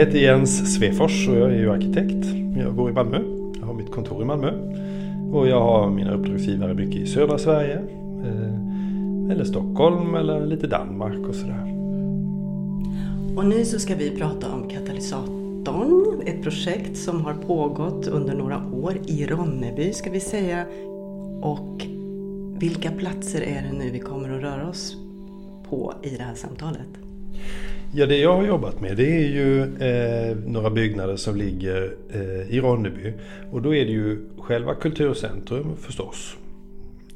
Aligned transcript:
Jag 0.00 0.06
heter 0.06 0.18
Jens 0.18 0.74
Svefors 0.74 1.28
och 1.28 1.36
jag 1.36 1.50
är 1.50 1.56
ju 1.56 1.70
arkitekt. 1.70 2.26
Jag 2.56 2.74
bor 2.74 2.90
i 2.90 2.92
Malmö. 2.92 3.20
Jag 3.60 3.66
har 3.66 3.74
mitt 3.74 3.90
kontor 3.90 4.22
i 4.22 4.24
Malmö. 4.24 4.52
Och 5.32 5.48
jag 5.48 5.60
har 5.60 5.90
mina 5.90 6.14
uppdragsgivare 6.14 6.74
mycket 6.74 6.96
i 6.96 7.06
södra 7.06 7.38
Sverige. 7.38 7.74
Eh, 8.24 9.32
eller 9.32 9.44
Stockholm 9.44 10.14
eller 10.14 10.46
lite 10.46 10.66
Danmark 10.66 11.28
och 11.28 11.34
sådär. 11.34 11.62
Och 13.36 13.46
nu 13.46 13.64
så 13.64 13.78
ska 13.78 13.94
vi 13.94 14.10
prata 14.10 14.52
om 14.52 14.68
katalysatorn. 14.68 16.22
Ett 16.26 16.42
projekt 16.42 16.96
som 16.96 17.24
har 17.24 17.34
pågått 17.34 18.06
under 18.06 18.34
några 18.34 18.62
år 18.72 18.98
i 19.06 19.26
Ronneby 19.26 19.92
ska 19.92 20.10
vi 20.10 20.20
säga. 20.20 20.64
Och 21.42 21.86
vilka 22.58 22.90
platser 22.90 23.40
är 23.40 23.62
det 23.62 23.78
nu 23.78 23.90
vi 23.90 23.98
kommer 23.98 24.30
att 24.30 24.42
röra 24.42 24.68
oss 24.68 24.96
på 25.68 25.94
i 26.02 26.10
det 26.16 26.22
här 26.22 26.34
samtalet? 26.34 26.99
Ja, 27.92 28.06
det 28.06 28.16
jag 28.16 28.36
har 28.36 28.46
jobbat 28.46 28.80
med 28.80 28.96
det 28.96 29.16
är 29.16 29.28
ju 29.28 29.62
eh, 29.62 30.36
några 30.36 30.70
byggnader 30.70 31.16
som 31.16 31.36
ligger 31.36 31.94
eh, 32.10 32.54
i 32.54 32.60
Ronneby. 32.60 33.12
Och 33.52 33.62
då 33.62 33.74
är 33.74 33.84
det 33.84 33.90
ju 33.92 34.28
själva 34.38 34.74
Kulturcentrum 34.74 35.76
förstås, 35.76 36.36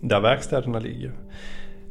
där 0.01 0.21
verkstäderna 0.21 0.79
ligger. 0.79 1.13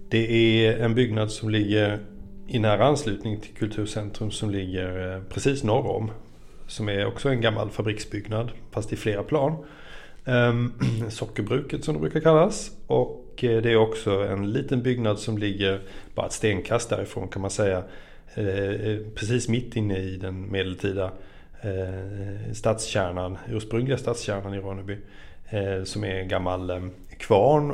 Det 0.10 0.32
är 0.66 0.78
en 0.78 0.96
byggnad 0.96 1.32
som 1.32 1.50
ligger 1.50 2.00
i 2.48 2.60
nära 2.60 2.86
anslutning 2.86 3.40
till 3.40 3.54
Kulturcentrum 3.54 4.32
som 4.32 4.50
ligger 4.50 5.16
eh, 5.16 5.22
precis 5.24 5.64
norr 5.64 5.88
om. 5.88 6.12
Som 6.68 6.90
är 6.90 7.06
också 7.06 7.30
en 7.30 7.42
gammal 7.42 7.70
fabriksbyggnad, 7.70 8.52
fast 8.72 8.94
i 8.94 8.96
flera 8.96 9.24
plan. 9.24 9.66
Ehm, 10.26 10.74
sockerbruket 11.10 11.84
som 11.84 11.94
det 11.94 12.00
brukar 12.00 12.20
kallas. 12.20 12.72
Och 12.88 13.44
eh, 13.44 13.62
det 13.62 13.72
är 13.72 13.76
också 13.76 14.12
en 14.12 14.52
liten 14.52 14.84
byggnad 14.84 15.20
som 15.20 15.38
ligger 15.38 15.82
bara 16.16 16.26
ett 16.26 16.32
stenkast 16.32 16.90
därifrån 16.90 17.28
kan 17.28 17.42
man 17.42 17.52
säga 17.52 17.84
Eh, 18.36 18.70
eh, 18.70 19.00
precis 19.16 19.50
mitt 19.50 19.76
inne 19.76 19.98
i 19.98 20.18
den 20.18 20.52
medeltida 20.52 21.12
eh, 21.62 22.54
stadskärnan, 22.54 23.38
ursprungliga 23.50 23.98
stadskärnan 23.98 24.54
i 24.54 24.60
Ronneby. 24.60 24.98
Som 25.84 26.04
är 26.04 26.16
en 26.16 26.28
gammal 26.28 26.90
kvarn 27.18 27.74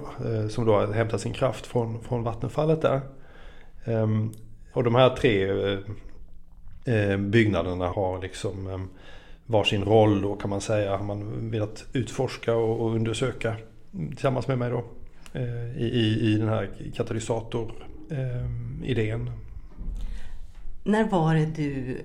som 0.49 0.65
då 0.65 0.85
hämtar 0.85 1.17
sin 1.17 1.33
kraft 1.33 1.65
från, 1.65 2.03
från 2.03 2.23
vattenfallet 2.23 2.81
där. 2.81 3.01
Ehm, 3.85 4.31
och 4.73 4.83
de 4.83 4.95
här 4.95 5.09
tre 5.09 5.47
byggnaderna 7.17 7.87
har 7.87 8.21
liksom 8.21 8.67
ehm, 8.67 8.89
varsin 9.45 9.83
roll 9.83 10.21
då 10.21 10.35
kan 10.35 10.49
man 10.49 10.61
säga. 10.61 10.97
Har 10.97 11.03
man 11.03 11.51
velat 11.51 11.85
utforska 11.93 12.55
och 12.55 12.95
undersöka 12.95 13.55
tillsammans 14.09 14.47
med 14.47 14.57
mig 14.57 14.69
då. 14.69 14.83
I, 15.77 15.83
i, 15.83 16.19
i 16.21 16.37
den 16.37 16.49
här 16.49 16.69
katalysator-idén. 16.95 19.21
Ehm, 19.21 19.29
när 20.89 21.03
var 21.03 21.35
det 21.35 21.45
du 21.45 22.01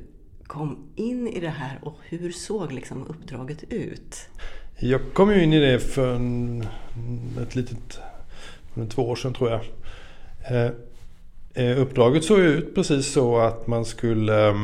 kom 0.47 0.93
in 0.95 1.29
i 1.29 1.41
det 1.41 1.49
här 1.49 1.79
och 1.83 1.95
hur 2.09 2.33
såg 2.33 2.73
liksom 2.73 3.07
uppdraget 3.07 3.65
ut? 3.73 4.17
Jag 4.79 5.01
kom 5.15 5.31
ju 5.31 5.43
in 5.43 5.53
i 5.53 5.61
det 5.61 5.81
för 5.81 6.15
en, 6.15 6.67
ett 7.43 7.57
litet, 7.57 7.99
för 8.75 8.87
två 8.87 9.03
år 9.03 9.17
sedan 9.17 9.35
tror 9.35 9.51
jag. 9.51 9.61
Eh, 10.51 10.71
eh 11.55 11.81
uppdraget 11.81 12.25
såg 12.25 12.39
ut 12.39 12.75
precis 12.75 13.13
så 13.13 13.39
att 13.39 13.67
man 13.67 13.85
skulle 13.85 14.49
eh, 14.49 14.55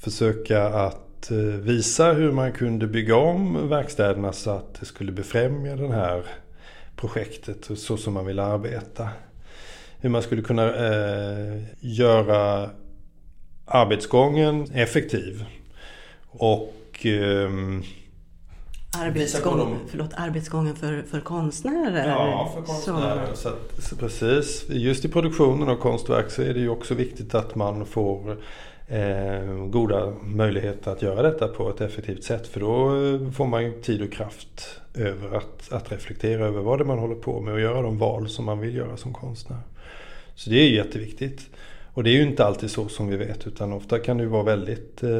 försöka 0.00 0.64
att 0.68 1.30
eh, 1.30 1.36
visa 1.38 2.12
hur 2.12 2.32
man 2.32 2.52
kunde 2.52 2.86
bygga 2.86 3.16
om 3.16 3.68
verkstäderna 3.68 4.32
så 4.32 4.50
att 4.50 4.74
det 4.80 4.86
skulle 4.86 5.12
befrämja 5.12 5.76
det 5.76 5.92
här 5.92 6.22
projektet 6.96 7.70
så 7.78 7.96
som 7.96 8.14
man 8.14 8.26
ville 8.26 8.42
arbeta. 8.42 9.08
Hur 10.00 10.10
man 10.10 10.22
skulle 10.22 10.42
kunna 10.42 10.74
eh, 10.74 11.62
göra 11.80 12.70
arbetsgången 13.70 14.66
effektiv. 14.74 15.44
Och 16.30 17.06
eh, 17.06 17.50
Arbetsgång, 18.98 19.78
förlåt, 19.88 20.10
arbetsgången 20.16 20.76
för, 20.76 21.02
för 21.02 21.20
konstnärer? 21.20 22.08
Ja, 22.08 22.52
för 22.54 22.62
konstnärer. 22.62 23.34
Så. 23.34 23.48
att, 23.48 23.82
så 23.82 23.96
precis. 23.96 24.66
Just 24.68 25.04
i 25.04 25.08
produktionen 25.08 25.68
av 25.68 25.76
konstverk 25.76 26.30
så 26.30 26.42
är 26.42 26.54
det 26.54 26.60
ju 26.60 26.68
också 26.68 26.94
viktigt 26.94 27.34
att 27.34 27.54
man 27.54 27.86
får 27.86 28.36
eh, 28.88 29.66
goda 29.66 30.12
möjligheter 30.22 30.90
att 30.90 31.02
göra 31.02 31.22
detta 31.22 31.48
på 31.48 31.70
ett 31.70 31.80
effektivt 31.80 32.24
sätt. 32.24 32.46
För 32.46 32.60
då 32.60 33.04
eh, 33.04 33.32
får 33.32 33.46
man 33.46 33.82
tid 33.82 34.02
och 34.02 34.12
kraft 34.12 34.80
över 34.94 35.36
att, 35.36 35.72
att 35.72 35.92
reflektera 35.92 36.46
över 36.46 36.60
vad 36.60 36.78
det 36.78 36.82
är 36.82 36.86
man 36.86 36.98
håller 36.98 37.14
på 37.14 37.40
med 37.40 37.54
och 37.54 37.60
göra 37.60 37.82
de 37.82 37.98
val 37.98 38.28
som 38.28 38.44
man 38.44 38.60
vill 38.60 38.74
göra 38.74 38.96
som 38.96 39.12
konstnär. 39.12 39.60
Så 40.34 40.50
det 40.50 40.56
är 40.56 40.68
jätteviktigt. 40.68 41.40
Och 41.94 42.04
det 42.04 42.10
är 42.10 42.14
ju 42.14 42.22
inte 42.22 42.44
alltid 42.44 42.70
så 42.70 42.88
som 42.88 43.08
vi 43.08 43.16
vet 43.16 43.46
utan 43.46 43.72
ofta 43.72 43.98
kan 43.98 44.16
det 44.16 44.22
ju 44.22 44.28
vara 44.28 44.42
väldigt 44.42 45.02
eh, 45.02 45.18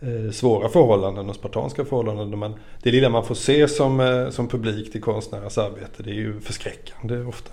eh 0.00 0.30
svåra 0.32 0.68
förhållanden 0.68 1.28
och 1.28 1.34
spartanska 1.34 1.84
förhållanden. 1.84 2.38
Man, 2.38 2.54
det 2.82 2.90
lilla 2.90 3.08
man 3.08 3.24
får 3.24 3.34
se 3.34 3.68
som, 3.68 4.00
eh, 4.00 4.30
som 4.30 4.48
publik 4.48 4.92
till 4.92 5.02
konstnärers 5.02 5.58
arbete 5.58 6.02
det 6.02 6.10
är 6.10 6.14
ju 6.14 6.40
förskräckande 6.40 7.20
ofta. 7.20 7.50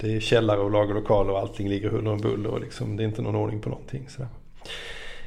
Det 0.00 0.16
är 0.16 0.20
källare 0.20 0.60
och 0.60 0.70
lagerlokaler 0.70 1.32
och 1.32 1.38
allting 1.38 1.68
ligger 1.68 1.88
huller 1.88 2.10
om 2.10 2.20
buller 2.20 2.50
och 2.50 2.60
liksom, 2.60 2.96
det 2.96 3.02
är 3.02 3.04
inte 3.04 3.22
någon 3.22 3.36
ordning 3.36 3.60
på 3.60 3.68
någonting. 3.68 4.08
Sådär. 4.08 4.28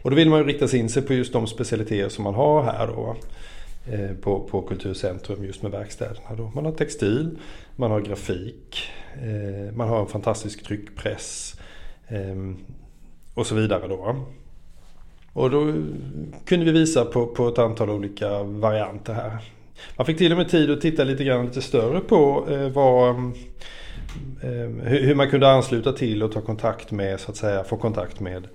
Och 0.02 0.10
då 0.10 0.16
vill 0.16 0.30
man 0.30 0.40
ju 0.40 0.46
rikta 0.46 0.78
in 0.78 0.90
sig 0.90 1.02
på 1.02 1.14
just 1.14 1.34
de 1.34 1.48
specialiteter 1.48 2.10
som 2.10 2.24
man 2.24 2.34
har 2.34 2.64
här 2.64 2.88
då. 2.88 3.16
Eh, 3.92 4.16
på, 4.16 4.40
på 4.40 4.62
Kulturcentrum 4.62 5.46
just 5.46 5.62
med 5.62 5.72
verkstäderna. 5.72 6.36
Då. 6.38 6.52
Man 6.56 6.66
har 6.66 6.72
textil, 6.72 7.38
man 7.76 7.92
har 7.92 8.02
grafik, 8.02 8.84
eh, 9.14 9.76
man 9.76 9.90
har 9.90 10.00
en 10.00 10.08
fantastisk 10.08 10.64
tryckpress. 10.64 11.56
Ehm, 12.10 12.58
och 13.34 13.48
så 13.48 13.56
vidare 13.56 13.88
då. 13.88 14.26
Och 15.34 15.52
då 15.52 15.74
kunde 16.46 16.66
vi 16.66 16.72
visa 16.72 17.06
på, 17.06 17.28
på 17.28 17.48
ett 17.48 17.60
antal 17.60 17.90
olika 17.90 18.44
varianter 18.44 19.14
här. 19.14 19.38
Man 19.98 20.06
fick 20.06 20.18
till 20.18 20.32
och 20.32 20.38
med 20.38 20.50
tid 20.50 20.72
att 20.72 20.82
titta 20.82 21.04
lite 21.04 21.24
grann 21.24 21.46
lite 21.46 21.62
större 21.62 22.00
på 22.00 22.46
eh, 22.50 22.70
vad, 22.70 23.16
eh, 24.42 24.70
hur 24.84 25.16
man 25.16 25.30
kunde 25.30 25.52
ansluta 25.52 25.94
till 25.94 26.24
och 26.24 26.32
ta 26.32 26.42
kontakt 26.42 26.92
med, 26.92 27.20
så 27.20 27.32
att 27.32 27.38
säga, 27.38 27.64
få 27.64 27.78
kontakt 27.78 28.20
med, 28.20 28.48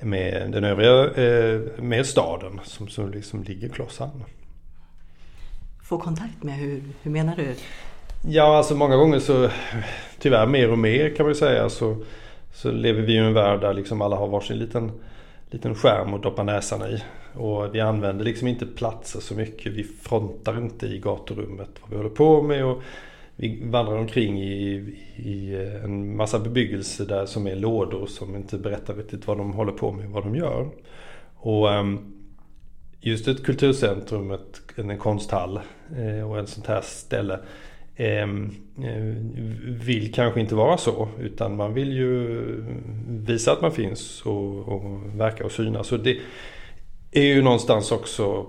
med 0.00 0.52
den 0.52 0.64
övriga, 0.64 1.04
eh, 1.04 1.60
med 1.78 2.06
staden 2.06 2.60
som, 2.64 2.88
som 2.88 3.10
liksom 3.10 3.42
ligger 3.42 3.68
klossan. 3.68 4.24
Få 5.82 5.98
kontakt 5.98 6.42
med, 6.42 6.54
hur, 6.54 6.82
hur 7.02 7.10
menar 7.10 7.36
du? 7.36 7.54
Ja, 8.28 8.56
alltså 8.56 8.74
många 8.74 8.96
gånger 8.96 9.18
så, 9.18 9.50
tyvärr 10.18 10.46
mer 10.46 10.70
och 10.70 10.78
mer 10.78 11.14
kan 11.16 11.26
man 11.26 11.34
säga, 11.34 11.70
så 11.70 11.96
så 12.52 12.70
lever 12.70 13.02
vi 13.02 13.12
i 13.12 13.16
en 13.16 13.34
värld 13.34 13.60
där 13.60 13.74
liksom 13.74 14.02
alla 14.02 14.16
har 14.16 14.28
varsin 14.28 14.58
liten, 14.58 14.92
liten 15.50 15.74
skärm 15.74 16.14
att 16.14 16.22
doppa 16.22 16.42
näsan 16.42 16.82
i. 16.82 17.02
Och 17.34 17.74
vi 17.74 17.80
använder 17.80 18.24
liksom 18.24 18.48
inte 18.48 18.66
platser 18.66 19.20
så 19.20 19.34
mycket. 19.34 19.72
Vi 19.72 19.84
frontar 19.84 20.58
inte 20.58 20.86
i 20.86 20.98
gaturummet 20.98 21.70
vad 21.80 21.90
vi 21.90 21.96
håller 21.96 22.10
på 22.10 22.42
med. 22.42 22.64
Och 22.64 22.82
vi 23.36 23.62
vandrar 23.64 23.96
omkring 23.96 24.42
i, 24.42 24.72
i 25.16 25.54
en 25.84 26.16
massa 26.16 26.38
bebyggelse 26.38 27.04
där 27.04 27.26
som 27.26 27.46
är 27.46 27.56
lådor 27.56 28.06
som 28.06 28.36
inte 28.36 28.58
berättar 28.58 28.94
riktigt 28.94 29.26
vad 29.26 29.38
de 29.38 29.52
håller 29.52 29.72
på 29.72 29.92
med, 29.92 30.10
vad 30.10 30.24
de 30.24 30.36
gör. 30.36 30.68
Och 31.34 31.72
ehm, 31.72 31.98
just 33.00 33.28
ett 33.28 33.44
kulturcentrum, 33.44 34.30
ett, 34.30 34.60
en 34.76 34.98
konsthall 34.98 35.60
eh, 35.96 36.30
och 36.30 36.38
ett 36.38 36.48
sånt 36.48 36.66
här 36.66 36.80
ställe 36.80 37.38
Ehm, 38.00 38.50
vill 39.84 40.12
kanske 40.14 40.40
inte 40.40 40.54
vara 40.54 40.76
så 40.76 41.08
utan 41.18 41.56
man 41.56 41.74
vill 41.74 41.92
ju 41.92 42.40
visa 43.08 43.52
att 43.52 43.60
man 43.60 43.72
finns 43.72 44.22
och, 44.22 44.68
och 44.68 45.00
verka 45.20 45.44
och 45.44 45.52
synas. 45.52 45.86
Så 45.86 45.96
det 45.96 46.18
är 47.12 47.22
ju 47.22 47.42
någonstans 47.42 47.92
också 47.92 48.46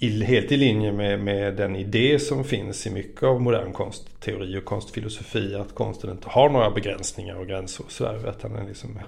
helt 0.00 0.52
i 0.52 0.56
linje 0.56 0.92
med, 0.92 1.20
med, 1.20 1.56
den 1.56 1.76
idé 1.76 2.18
som 2.18 2.44
finns 2.44 2.86
i 2.86 2.90
mycket 2.90 3.22
av 3.22 3.40
modern 3.40 3.72
konstteori 3.72 4.58
och 4.58 4.64
konstfilosofi. 4.64 5.54
Att 5.54 5.74
konsten 5.74 6.10
inte 6.10 6.28
har 6.28 6.50
några 6.50 6.70
begränsningar 6.70 7.34
och 7.34 7.46
gränser 7.46 7.84
och 7.84 7.92
sådär. 7.92 8.34
Utan 8.38 8.66
liksom, 8.66 8.98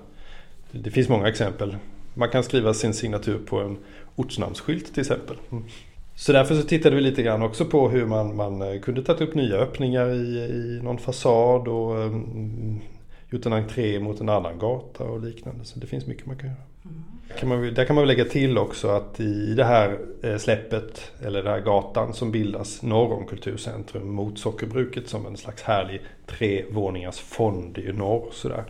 det 0.70 0.90
finns 0.90 1.08
många 1.08 1.28
exempel. 1.28 1.76
Man 2.14 2.28
kan 2.28 2.42
skriva 2.42 2.74
sin 2.74 2.94
signatur 2.94 3.38
på 3.38 3.60
en 3.60 3.78
ortsnamnsskylt 4.16 4.94
till 4.94 5.00
exempel. 5.00 5.36
Mm. 5.50 5.64
Så 6.18 6.32
därför 6.32 6.54
så 6.54 6.62
tittade 6.62 6.96
vi 6.96 7.02
lite 7.02 7.22
grann 7.22 7.42
också 7.42 7.64
på 7.64 7.88
hur 7.88 8.06
man, 8.06 8.36
man 8.36 8.62
eh, 8.62 8.80
kunde 8.80 9.02
tagit 9.02 9.20
upp 9.20 9.34
nya 9.34 9.56
öppningar 9.56 10.10
i, 10.10 10.38
i 10.38 10.80
någon 10.82 10.98
fasad 10.98 11.68
och 11.68 11.98
um, 11.98 12.80
gjort 13.30 13.46
en 13.46 13.52
entré 13.52 14.00
mot 14.00 14.20
en 14.20 14.28
annan 14.28 14.58
gata 14.58 15.04
och 15.04 15.22
liknande. 15.22 15.64
Så 15.64 15.78
det 15.78 15.86
finns 15.86 16.06
mycket 16.06 16.26
man 16.26 16.36
kan 16.36 16.48
göra. 16.48 16.58
Mm. 16.84 17.04
Kan 17.38 17.48
man, 17.48 17.74
där 17.74 17.84
kan 17.84 17.96
man 17.96 18.06
lägga 18.06 18.24
till 18.24 18.58
också 18.58 18.88
att 18.88 19.20
i 19.20 19.54
det 19.54 19.64
här 19.64 19.98
eh, 20.22 20.36
släppet, 20.36 21.12
eller 21.22 21.42
den 21.42 21.52
här 21.52 21.60
gatan 21.60 22.14
som 22.14 22.32
bildas 22.32 22.82
norr 22.82 23.12
om 23.12 23.26
Kulturcentrum 23.26 24.08
mot 24.08 24.38
sockerbruket 24.38 25.08
som 25.08 25.26
en 25.26 25.36
slags 25.36 25.62
härlig 25.62 26.00
trevåningars 26.26 27.18
fond 27.18 27.78
i 27.78 27.92
norr. 27.92 28.28
Sådär 28.32 28.64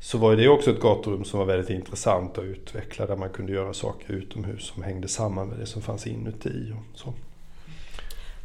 så 0.00 0.18
var 0.18 0.36
det 0.36 0.48
också 0.48 0.70
ett 0.70 0.80
gaturum 0.80 1.24
som 1.24 1.38
var 1.38 1.46
väldigt 1.46 1.70
intressant 1.70 2.38
att 2.38 2.44
utveckla 2.44 3.06
där 3.06 3.16
man 3.16 3.30
kunde 3.30 3.52
göra 3.52 3.74
saker 3.74 4.14
utomhus 4.14 4.66
som 4.66 4.82
hängde 4.82 5.08
samman 5.08 5.48
med 5.48 5.58
det 5.58 5.66
som 5.66 5.82
fanns 5.82 6.06
inuti. 6.06 6.72
Och 6.72 6.98
så. 6.98 7.14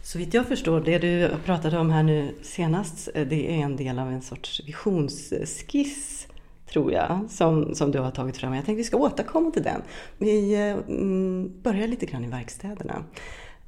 Så 0.04 0.18
vitt 0.18 0.34
jag 0.34 0.48
förstår, 0.48 0.82
det 0.82 0.98
du 0.98 1.30
pratade 1.46 1.80
om 1.80 1.90
här 1.90 2.04
nu 2.04 2.36
senast, 2.42 3.10
eh, 3.14 3.28
det 3.28 3.52
är 3.52 3.64
en 3.64 3.76
del 3.76 4.00
av 4.00 4.08
en 4.12 4.22
sorts 4.22 4.62
visionsskiss 4.68 6.28
tror 6.72 6.92
jag, 6.92 7.26
som, 7.30 7.76
som 7.76 7.92
du 7.92 8.00
har 8.00 8.12
tagit 8.12 8.38
fram. 8.38 8.54
Jag 8.54 8.66
tänkte 8.66 8.78
vi 8.78 8.84
ska 8.84 8.98
återkomma 8.98 9.52
till 9.52 9.64
den. 9.64 9.82
Vi 10.18 10.54
eh, 10.54 10.96
mm, 10.96 11.62
börjar 11.62 11.88
lite 11.88 12.06
grann 12.06 12.26
i 12.26 12.28
verkstäderna. 12.28 13.04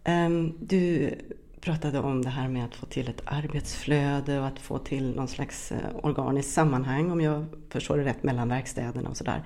Ehm, 0.04 0.54
du 0.60 1.12
pratade 1.66 2.00
om 2.00 2.22
det 2.22 2.30
här 2.30 2.48
med 2.48 2.66
att 2.66 2.76
få 2.76 2.86
till 2.86 3.08
ett 3.08 3.22
arbetsflöde 3.26 4.40
och 4.40 4.48
att 4.48 4.60
få 4.60 4.80
till 4.80 5.16
någon 5.16 5.28
slags 5.28 5.72
eh, 5.72 5.78
organiskt 6.04 6.54
sammanhang, 6.54 7.12
om 7.12 7.22
jag 7.22 7.46
förstår 7.70 7.98
det 7.98 8.04
rätt, 8.04 8.24
mellan 8.24 8.50
verkstäderna 8.50 9.10
och 9.10 9.18
sådär. 9.18 9.44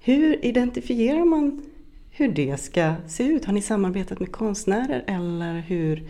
Hur 0.00 0.44
identifierar 0.44 1.24
man 1.24 1.62
hur 2.10 2.28
det 2.28 2.60
ska 2.60 2.94
se 3.06 3.24
ut? 3.24 3.44
Har 3.44 3.52
ni 3.52 3.62
samarbetat 3.62 4.20
med 4.20 4.32
konstnärer 4.32 5.04
eller 5.06 5.60
hur, 5.60 6.02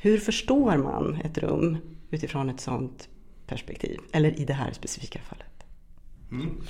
hur 0.00 0.18
förstår 0.18 0.76
man 0.76 1.20
ett 1.24 1.38
rum 1.38 1.76
utifrån 2.10 2.50
ett 2.50 2.60
sådant 2.60 3.08
perspektiv? 3.46 3.98
Eller 4.12 4.40
i 4.40 4.44
det 4.44 4.52
här 4.52 4.72
specifika 4.72 5.18
fallet? 5.18 5.46
Mm. 6.30 6.60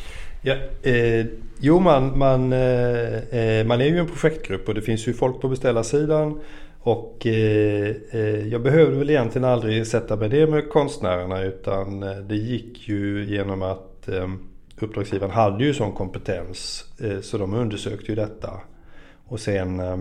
Ja, 0.43 0.55
eh, 0.83 1.27
jo, 1.61 1.81
man, 1.81 2.19
man, 2.19 2.53
eh, 2.53 2.59
eh 2.59 3.67
man 3.67 3.81
är 3.81 3.85
ju 3.85 3.99
en 3.99 4.07
projektgrupp 4.07 4.69
och 4.69 4.75
det 4.75 4.83
finns 4.83 5.09
ju 5.09 5.15
folk 5.15 5.41
på 5.41 5.49
beställarsidan. 5.49 6.41
Och 6.89 7.27
eh, 7.27 7.95
eh 8.11 8.49
jag 8.49 8.63
behövde 8.63 8.99
väl 8.99 9.11
egentligen 9.11 9.45
aldrig 9.45 9.87
sätta 9.87 10.17
mig 10.17 10.29
det 10.29 10.47
med 10.47 10.69
konstnärerna 10.69 11.43
utan 11.43 12.03
eh, 12.03 12.17
det 12.17 12.37
gick 12.37 12.89
ju 12.89 13.25
genom 13.25 13.63
att 13.63 14.09
eh, 14.09 14.29
uppdragsgivaren 14.81 15.33
hade 15.33 15.65
ju 15.65 15.75
sån 15.75 15.93
kompetens 15.93 16.85
eh, 17.01 17.21
så 17.21 17.39
de 17.39 17.55
undersökte 17.55 18.07
ju 18.07 18.15
detta. 18.15 18.51
Och 19.27 19.41
sen 19.41 19.81
eh, 19.81 19.97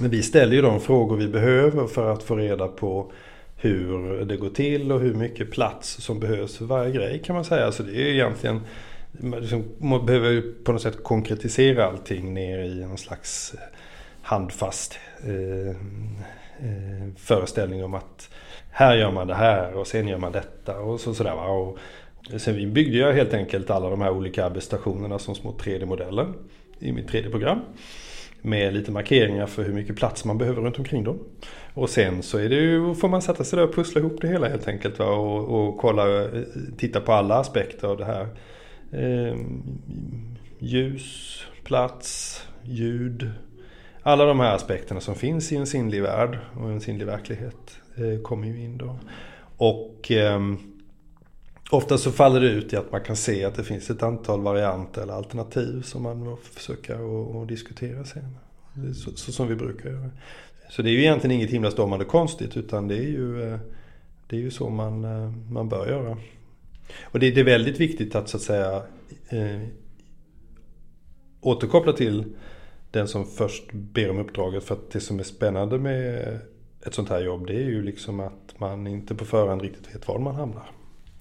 men 0.00 0.10
vi 0.10 0.22
ställer 0.22 0.56
ju 0.56 0.62
de 0.62 0.80
frågor 0.80 1.16
vi 1.16 1.28
behöver 1.28 1.86
för 1.86 2.12
att 2.12 2.22
få 2.22 2.36
reda 2.36 2.68
på 2.68 3.12
hur 3.56 4.24
det 4.24 4.36
går 4.36 4.50
till 4.50 4.92
och 4.92 5.00
hur 5.00 5.14
mycket 5.14 5.50
plats 5.50 5.88
som 5.88 6.20
behövs 6.20 6.56
för 6.56 6.64
varje 6.64 6.92
grej 6.92 7.22
kan 7.24 7.34
man 7.34 7.44
säga. 7.44 7.72
Så 7.72 7.82
det 7.82 7.96
är 7.96 8.14
egentligen 8.14 8.60
liksom, 9.40 9.64
man 9.78 10.06
behöver 10.06 10.42
på 10.64 10.72
något 10.72 10.82
sätt 10.82 11.02
konkretisera 11.02 11.86
allting 11.86 12.34
ner 12.34 12.58
i 12.58 12.82
en 12.82 12.98
slags 12.98 13.54
eh, 13.54 13.78
handfast 14.22 14.98
Eh, 15.26 15.76
eh, 16.58 17.08
föreställning 17.16 17.84
om 17.84 17.94
att 17.94 18.30
här 18.70 18.96
gör 18.96 19.10
man 19.10 19.26
det 19.26 19.34
här 19.34 19.74
och 19.74 19.86
sen 19.86 20.08
gör 20.08 20.18
man 20.18 20.32
detta 20.32 20.78
och 20.80 21.00
så, 21.00 21.14
sådär. 21.14 21.34
Va? 21.34 21.46
Och 21.46 21.78
sen 22.40 22.72
byggde 22.72 22.98
jag 22.98 23.12
helt 23.12 23.34
enkelt 23.34 23.70
alla 23.70 23.90
de 23.90 24.00
här 24.00 24.10
olika 24.10 24.44
arbetsstationerna 24.44 25.18
som 25.18 25.34
små 25.34 25.52
3D-modeller 25.52 26.32
i 26.78 26.92
mitt 26.92 27.10
3D-program. 27.10 27.60
Med 28.42 28.74
lite 28.74 28.92
markeringar 28.92 29.46
för 29.46 29.62
hur 29.62 29.72
mycket 29.72 29.96
plats 29.96 30.24
man 30.24 30.38
behöver 30.38 30.62
runt 30.62 30.78
omkring 30.78 31.04
dem. 31.04 31.18
Och 31.74 31.90
sen 31.90 32.22
så 32.22 32.38
är 32.38 32.48
det 32.48 32.54
ju, 32.54 32.94
får 32.94 33.08
man 33.08 33.22
sätta 33.22 33.44
sig 33.44 33.56
där 33.56 33.68
och 33.68 33.74
pussla 33.74 34.00
ihop 34.00 34.20
det 34.20 34.28
hela 34.28 34.48
helt 34.48 34.68
enkelt. 34.68 34.98
Va? 34.98 35.06
Och, 35.06 35.66
och 35.66 35.78
kolla, 35.78 36.22
eh, 36.22 36.28
titta 36.76 37.00
på 37.00 37.12
alla 37.12 37.34
aspekter 37.34 37.88
av 37.88 37.96
det 37.96 38.04
här. 38.04 38.28
Eh, 38.92 39.36
ljus, 40.58 41.40
plats, 41.64 42.40
ljud, 42.62 43.30
alla 44.06 44.24
de 44.24 44.40
här 44.40 44.54
aspekterna 44.54 45.00
som 45.00 45.14
finns 45.14 45.52
i 45.52 45.56
en 45.56 45.66
sinnlig 45.66 46.02
värld 46.02 46.38
och 46.56 46.70
en 46.70 46.80
sinnlig 46.80 47.06
verklighet 47.06 47.78
eh, 47.96 48.22
kommer 48.22 48.46
ju 48.46 48.60
in 48.60 48.78
då. 48.78 48.98
Och 49.56 50.10
eh, 50.10 50.40
ofta 51.70 51.98
så 51.98 52.12
faller 52.12 52.40
det 52.40 52.46
ut 52.46 52.72
i 52.72 52.76
att 52.76 52.92
man 52.92 53.00
kan 53.00 53.16
se 53.16 53.44
att 53.44 53.54
det 53.54 53.64
finns 53.64 53.90
ett 53.90 54.02
antal 54.02 54.40
varianter 54.40 55.02
eller 55.02 55.12
alternativ 55.12 55.82
som 55.82 56.02
man 56.02 56.24
får 56.24 56.36
försöka 56.36 56.98
och, 56.98 57.36
och 57.36 57.46
diskutera 57.46 58.04
sen. 58.04 58.36
Så, 58.94 59.16
så, 59.16 59.32
som 59.32 59.48
vi 59.48 59.54
brukar 59.54 59.90
göra. 59.90 60.10
Så 60.70 60.82
det 60.82 60.90
är 60.90 60.92
ju 60.92 61.00
egentligen 61.00 61.36
inget 61.36 61.50
himla 61.50 61.70
stormande 61.70 62.04
konstigt 62.04 62.56
utan 62.56 62.88
det 62.88 62.96
är 62.96 63.08
ju, 63.08 63.42
eh, 63.42 63.58
det 64.26 64.36
är 64.36 64.40
ju 64.40 64.50
så 64.50 64.70
man, 64.70 65.04
eh, 65.04 65.30
man 65.50 65.68
bör 65.68 65.86
göra. 65.86 66.16
Och 67.02 67.18
det, 67.18 67.30
det 67.30 67.40
är 67.40 67.44
väldigt 67.44 67.80
viktigt 67.80 68.14
att 68.14 68.28
så 68.28 68.36
att 68.36 68.42
säga 68.42 68.82
eh, 69.28 69.60
återkoppla 71.40 71.92
till 71.92 72.24
den 72.94 73.08
som 73.08 73.26
först 73.26 73.72
ber 73.72 74.10
om 74.10 74.18
uppdraget. 74.18 74.64
För 74.64 74.74
att 74.74 74.90
det 74.90 75.00
som 75.00 75.18
är 75.18 75.22
spännande 75.22 75.78
med 75.78 76.38
ett 76.86 76.94
sånt 76.94 77.08
här 77.08 77.20
jobb 77.20 77.46
det 77.46 77.54
är 77.54 77.64
ju 77.64 77.82
liksom 77.82 78.20
att 78.20 78.54
man 78.58 78.86
inte 78.86 79.14
på 79.14 79.24
förhand 79.24 79.62
riktigt 79.62 79.94
vet 79.94 80.08
var 80.08 80.18
man 80.18 80.34
hamnar. 80.34 80.70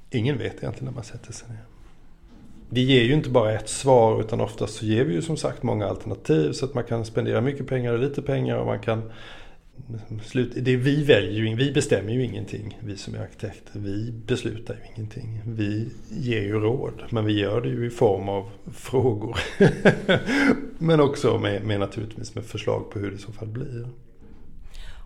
Ingen 0.09 0.37
vet 0.37 0.57
egentligen 0.57 0.85
när 0.85 0.95
man 0.95 1.03
sätter 1.03 1.33
sig 1.33 1.49
ner. 1.49 1.65
Vi 2.69 2.81
ger 2.81 3.03
ju 3.03 3.13
inte 3.13 3.29
bara 3.29 3.53
ett 3.53 3.69
svar 3.69 4.21
utan 4.21 4.41
oftast 4.41 4.75
så 4.75 4.85
ger 4.85 5.05
vi 5.05 5.13
ju 5.13 5.21
som 5.21 5.37
sagt 5.37 5.63
många 5.63 5.87
alternativ 5.87 6.51
så 6.51 6.65
att 6.65 6.73
man 6.73 6.83
kan 6.83 7.05
spendera 7.05 7.41
mycket 7.41 7.67
pengar 7.67 7.93
och 7.93 7.99
lite 7.99 8.21
pengar 8.21 8.57
och 8.57 8.65
man 8.65 8.79
kan 8.79 9.11
Slut, 10.23 10.53
det 10.55 10.75
vi 10.75 11.03
väljer 11.03 11.43
ju, 11.43 11.55
vi 11.55 11.71
bestämmer 11.71 12.11
ju 12.13 12.23
ingenting, 12.23 12.77
vi 12.79 12.97
som 12.97 13.15
är 13.15 13.19
arkitekter. 13.19 13.79
Vi 13.79 14.11
beslutar 14.27 14.73
ju 14.73 14.79
ingenting. 14.95 15.41
Vi 15.45 15.89
ger 16.09 16.41
ju 16.41 16.59
råd, 16.59 17.03
men 17.09 17.25
vi 17.25 17.39
gör 17.39 17.61
det 17.61 17.69
ju 17.69 17.85
i 17.85 17.89
form 17.89 18.29
av 18.29 18.49
frågor. 18.73 19.37
men 20.77 20.99
också 20.99 21.37
med, 21.37 21.63
med 21.63 21.79
naturligtvis 21.79 22.35
med 22.35 22.45
förslag 22.45 22.91
på 22.91 22.99
hur 22.99 23.09
det 23.09 23.15
i 23.15 23.19
så 23.19 23.31
fall 23.31 23.47
blir. 23.47 23.87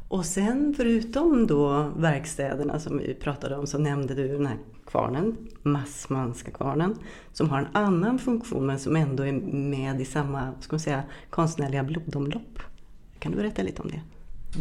Och 0.07 0.25
sen 0.25 0.73
förutom 0.77 1.47
då 1.47 1.91
verkstäderna 1.97 2.79
som 2.79 2.97
vi 2.97 3.13
pratade 3.13 3.55
om 3.55 3.67
så 3.67 3.77
nämnde 3.77 4.15
du 4.15 4.27
den 4.27 4.45
här 4.45 4.57
kvarnen, 4.85 5.37
Massmanska 5.63 6.51
kvarnen, 6.51 6.95
som 7.33 7.49
har 7.49 7.59
en 7.59 7.67
annan 7.73 8.19
funktion 8.19 8.65
men 8.65 8.79
som 8.79 8.95
ändå 8.95 9.23
är 9.23 9.31
med 9.51 10.01
i 10.01 10.05
samma 10.05 10.53
ska 10.59 10.73
man 10.73 10.79
säga, 10.79 11.03
konstnärliga 11.29 11.83
blodomlopp. 11.83 12.59
Kan 13.19 13.31
du 13.31 13.37
berätta 13.37 13.61
lite 13.61 13.81
om 13.81 13.91
det? 13.91 14.01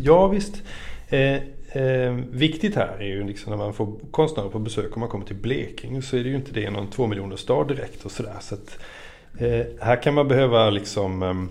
Ja 0.02 0.28
visst. 0.28 0.62
Eh, 1.08 1.34
eh, 1.82 2.12
viktigt 2.30 2.74
här 2.74 2.96
är 3.00 3.06
ju 3.06 3.26
liksom 3.26 3.50
när 3.50 3.56
man 3.56 3.74
får 3.74 3.92
konstnärer 4.10 4.48
på 4.48 4.58
besök 4.58 4.92
och 4.92 4.98
man 4.98 5.08
kommer 5.08 5.26
till 5.26 5.36
Blekinge 5.36 6.02
så 6.02 6.16
är 6.16 6.24
det 6.24 6.28
ju 6.28 6.36
inte 6.36 6.52
det 6.52 6.70
någon 6.70 6.90
två 6.90 7.06
miljoner 7.06 7.36
stad 7.36 7.68
direkt 7.68 8.04
och 8.04 8.10
sådär. 8.10 8.36
Så 8.40 8.54
att, 8.54 8.78
eh, 9.38 9.66
här 9.80 10.02
kan 10.02 10.14
man 10.14 10.28
behöva 10.28 10.70
liksom 10.70 11.22
ehm, 11.22 11.48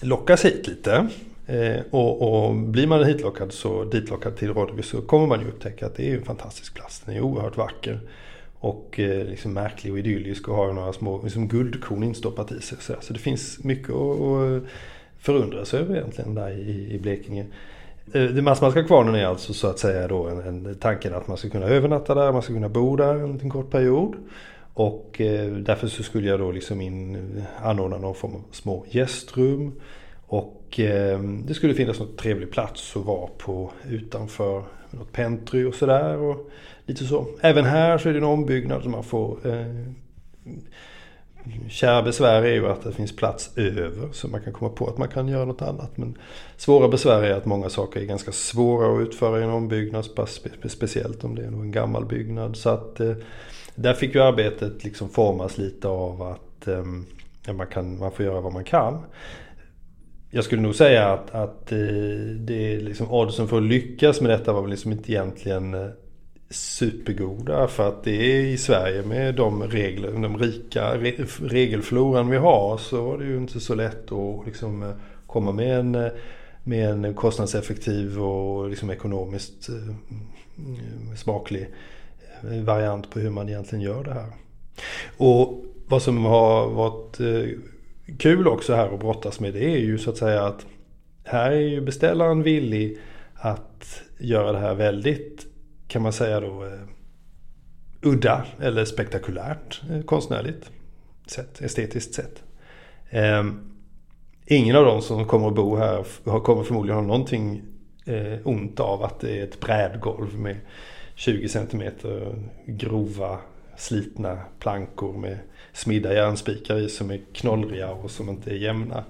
lockas 0.00 0.44
hit 0.44 0.68
lite. 0.68 1.08
Eh, 1.46 1.80
och, 1.90 2.22
och, 2.22 2.54
blir 2.54 2.86
man 2.86 3.04
hitlockad 3.04 3.52
så 3.52 3.84
ditlockad 3.84 4.36
till 4.36 4.54
Ronneby 4.54 4.82
så 4.82 5.02
kommer 5.02 5.26
man 5.26 5.40
ju 5.40 5.48
upptäcka 5.48 5.86
att 5.86 5.96
det 5.96 6.10
är 6.10 6.16
en 6.16 6.24
fantastisk 6.24 6.74
plats. 6.74 7.00
Den 7.00 7.16
är 7.16 7.20
oerhört 7.20 7.56
vacker. 7.56 8.00
Och 8.58 9.00
eh, 9.00 9.26
liksom 9.26 9.52
märklig 9.52 9.92
och 9.92 9.98
idyllisk 9.98 10.48
och 10.48 10.56
har 10.56 10.72
några 10.72 10.92
små 10.92 11.22
liksom 11.22 11.48
guldkorn 11.48 12.02
instoppat 12.02 12.52
i 12.52 12.60
sig. 12.60 12.78
Så, 12.80 12.94
så 13.00 13.12
det 13.12 13.18
finns 13.18 13.64
mycket 13.64 13.90
att 13.90 14.62
förundras 15.22 15.74
över 15.74 15.96
egentligen 15.96 16.34
där 16.34 16.50
i, 16.50 16.92
i 16.94 16.98
Blekinge. 16.98 17.46
Eh, 18.14 18.24
det 18.24 18.42
Massmanska 18.42 18.84
kvarnen 18.84 19.14
är 19.14 19.26
alltså 19.26 19.54
så 19.54 19.66
att 19.66 19.78
säga 19.78 20.08
då 20.08 20.28
en, 20.28 20.40
en 20.40 20.74
tanken 20.74 21.14
att 21.14 21.28
man 21.28 21.36
ska 21.36 21.48
kunna 21.48 21.66
övernatta 21.66 22.14
där, 22.14 22.32
man 22.32 22.42
ska 22.42 22.52
kunna 22.52 22.68
bo 22.68 22.96
där 22.96 23.14
en 23.14 23.32
liten 23.32 23.50
kort 23.50 23.70
period. 23.70 24.14
Och 24.74 25.20
eh, 25.20 25.52
därför 25.52 25.86
så 25.86 26.02
skulle 26.02 26.28
jag 26.28 26.40
då 26.40 26.50
liksom 26.50 26.80
in, 26.80 27.14
eh, 27.14 27.66
anordna 27.66 27.98
någon 27.98 28.14
form 28.14 28.34
av 28.34 28.44
små 28.50 28.84
gästrum. 28.90 29.72
Och 30.26 30.80
eh, 30.80 31.20
det 31.20 31.54
skulle 31.54 31.74
finnas 31.74 31.98
något 31.98 32.18
trevlig 32.18 32.50
plats 32.50 32.96
att 32.96 33.04
vara 33.04 33.26
på 33.38 33.72
utanför 33.88 34.64
något 34.90 35.12
pentry 35.12 35.64
och 35.64 35.74
sådär. 35.74 36.16
Och 36.16 36.50
lite 36.86 37.04
så. 37.04 37.26
Även 37.40 37.64
här 37.64 37.98
så 37.98 38.08
är 38.08 38.12
det 38.12 38.18
en 38.18 38.24
ombyggnad 38.24 38.82
som 38.82 38.92
man 38.92 39.04
får 39.04 39.38
eh, 39.46 39.66
Kära 41.68 42.02
besvär 42.02 42.42
är 42.42 42.52
ju 42.52 42.66
att 42.66 42.82
det 42.82 42.92
finns 42.92 43.16
plats 43.16 43.50
över 43.56 44.08
så 44.12 44.28
man 44.28 44.42
kan 44.42 44.52
komma 44.52 44.70
på 44.70 44.86
att 44.86 44.98
man 44.98 45.08
kan 45.08 45.28
göra 45.28 45.44
något 45.44 45.62
annat. 45.62 45.96
Men 45.96 46.18
svåra 46.56 46.88
besvär 46.88 47.22
är 47.22 47.34
att 47.34 47.44
många 47.44 47.68
saker 47.68 48.00
är 48.00 48.04
ganska 48.04 48.32
svåra 48.32 48.96
att 48.96 49.08
utföra 49.08 49.40
i 49.40 49.42
en 49.42 49.50
ombyggnad. 49.50 50.04
Speciellt 50.68 51.24
om 51.24 51.34
det 51.34 51.42
är 51.42 51.46
en 51.46 51.72
gammal 51.72 52.06
byggnad. 52.06 52.56
Så 52.56 52.70
att 52.70 53.00
eh, 53.00 53.14
där 53.74 53.94
fick 53.94 54.14
ju 54.14 54.22
arbetet 54.22 54.84
liksom 54.84 55.08
formas 55.08 55.58
lite 55.58 55.88
av 55.88 56.22
att 56.22 56.68
eh, 56.68 56.84
ja, 57.46 57.52
man, 57.52 57.66
kan, 57.66 57.98
man 57.98 58.12
får 58.12 58.24
göra 58.24 58.40
vad 58.40 58.52
man 58.52 58.64
kan. 58.64 58.98
Jag 60.30 60.44
skulle 60.44 60.62
nog 60.62 60.74
säga 60.74 61.12
att, 61.12 61.30
att 61.30 61.72
eh, 61.72 61.78
det 62.38 62.74
är 62.74 62.80
liksom 62.80 63.12
oddsen 63.12 63.48
för 63.48 63.56
att 63.56 63.62
lyckas 63.62 64.20
med 64.20 64.30
detta 64.30 64.52
var 64.52 64.62
väl 64.62 64.70
liksom 64.70 64.92
inte 64.92 65.12
egentligen 65.12 65.92
supergoda. 66.52 67.68
För 67.68 67.88
att 67.88 68.04
det 68.04 68.10
är 68.10 68.44
i 68.44 68.56
Sverige 68.56 69.02
med 69.02 69.34
de 69.34 69.62
regler, 69.62 70.12
de 70.12 70.38
rika 70.38 70.96
regelfloran 71.40 72.30
vi 72.30 72.36
har 72.36 72.78
så 72.78 73.02
var 73.02 73.18
det 73.18 73.24
ju 73.24 73.36
inte 73.36 73.60
så 73.60 73.74
lätt 73.74 74.12
att 74.12 74.46
liksom 74.46 74.82
eh, 74.82 74.94
komma 75.26 75.52
med 75.52 75.78
en, 75.78 75.94
eh, 75.94 76.10
med 76.64 76.88
en 76.88 77.14
kostnadseffektiv 77.14 78.22
och 78.22 78.68
liksom 78.68 78.90
ekonomiskt 78.90 79.68
eh, 79.68 79.74
mm, 79.74 81.16
smaklig 81.16 81.68
variant 82.64 83.10
på 83.10 83.20
hur 83.20 83.30
man 83.30 83.48
egentligen 83.48 83.84
gör 83.84 84.04
det 84.04 84.14
här. 84.14 84.32
Och 85.16 85.64
vad 85.88 86.02
som 86.02 86.24
har 86.24 86.68
varit 86.68 87.18
kul 88.18 88.48
också 88.48 88.74
här 88.74 88.94
att 88.94 89.00
brottas 89.00 89.40
med 89.40 89.52
det 89.52 89.64
är 89.64 89.78
ju 89.78 89.98
så 89.98 90.10
att 90.10 90.16
säga 90.16 90.44
att 90.44 90.66
här 91.24 91.50
är 91.50 91.60
ju 91.60 91.80
beställaren 91.80 92.42
villig 92.42 92.98
att 93.34 94.02
göra 94.18 94.52
det 94.52 94.58
här 94.58 94.74
väldigt 94.74 95.46
kan 95.92 96.02
man 96.02 96.12
säga 96.12 96.40
då 96.40 96.64
eh, 96.64 96.80
udda 98.02 98.44
eller 98.60 98.84
spektakulärt 98.84 99.82
eh, 99.90 100.02
konstnärligt 100.02 100.70
sett, 101.26 101.60
estetiskt 101.60 102.14
sett. 102.14 102.42
Ehm, 103.10 103.72
ingen 104.46 104.76
av 104.76 104.84
dem 104.84 105.02
som 105.02 105.24
kommer 105.24 105.48
att 105.48 105.54
bo 105.54 105.76
här 105.76 106.04
kommer 106.40 106.62
förmodligen 106.62 106.96
ha 106.96 107.06
någonting 107.06 107.62
eh, 108.06 108.38
ont 108.44 108.80
av 108.80 109.02
att 109.02 109.20
det 109.20 109.38
är 109.38 109.44
ett 109.44 109.60
brädgolv 109.60 110.38
med 110.38 110.56
20 111.14 111.48
cm 111.48 111.82
grova 112.66 113.38
slitna 113.76 114.38
plankor 114.58 115.18
med 115.18 115.38
smidda 115.72 116.14
järnspikar 116.14 116.76
i 116.76 116.88
som 116.88 117.10
är 117.10 117.20
knollriga 117.34 117.90
och 117.90 118.10
som 118.10 118.28
inte 118.28 118.50
är 118.50 118.54
jämna. 118.54 119.04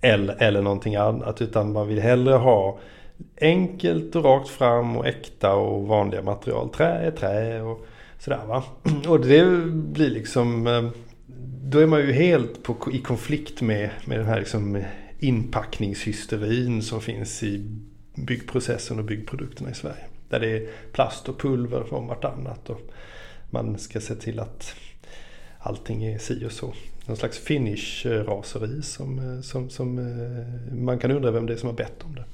Eller, 0.00 0.42
eller 0.42 0.62
någonting 0.62 0.96
annat 0.96 1.42
utan 1.42 1.72
man 1.72 1.88
vill 1.88 2.00
hellre 2.00 2.34
ha 2.34 2.78
enkelt 3.40 4.16
och 4.16 4.24
rakt 4.24 4.48
fram 4.48 4.96
och 4.96 5.06
äkta 5.06 5.54
och 5.54 5.88
vanliga 5.88 6.22
material. 6.22 6.68
Trä 6.68 7.06
är 7.06 7.10
trä 7.10 7.62
och 7.62 7.86
sådär 8.18 8.46
va. 8.46 8.64
Och 9.08 9.20
det 9.20 9.44
blir 9.72 10.10
liksom 10.10 10.66
eh, 10.66 10.90
då 11.64 11.78
är 11.78 11.86
man 11.86 12.00
ju 12.00 12.12
helt 12.12 12.62
på, 12.62 12.76
i 12.92 12.98
konflikt 12.98 13.62
med, 13.62 13.90
med 14.04 14.18
den 14.18 14.26
här 14.26 14.38
liksom 14.38 14.84
inpackningshysterin 15.18 16.82
som 16.82 17.00
finns 17.00 17.42
i 17.42 17.64
byggprocessen 18.14 18.98
och 18.98 19.04
byggprodukterna 19.04 19.70
i 19.70 19.74
Sverige. 19.74 20.04
Där 20.28 20.40
det 20.40 20.56
är 20.56 20.68
plast 20.92 21.28
och 21.28 21.40
pulver 21.40 21.84
från 21.84 22.06
vartannat 22.06 22.70
och 22.70 22.80
man 23.50 23.78
ska 23.78 24.00
se 24.00 24.14
till 24.14 24.40
att 24.40 24.74
allting 25.58 26.04
är 26.04 26.18
si 26.18 26.44
och 26.46 26.52
så. 26.52 26.72
Någon 27.06 27.16
slags 27.16 27.38
finish-raseri 27.38 28.82
som, 28.82 29.18
eh, 29.18 29.40
som, 29.40 29.70
som 29.70 29.98
eh, 29.98 30.74
man 30.74 30.98
kan 30.98 31.10
undra 31.10 31.30
vem 31.30 31.46
det 31.46 31.52
är 31.52 31.56
som 31.56 31.68
har 31.68 31.76
bett 31.76 32.04
om 32.04 32.14
det. 32.14 32.24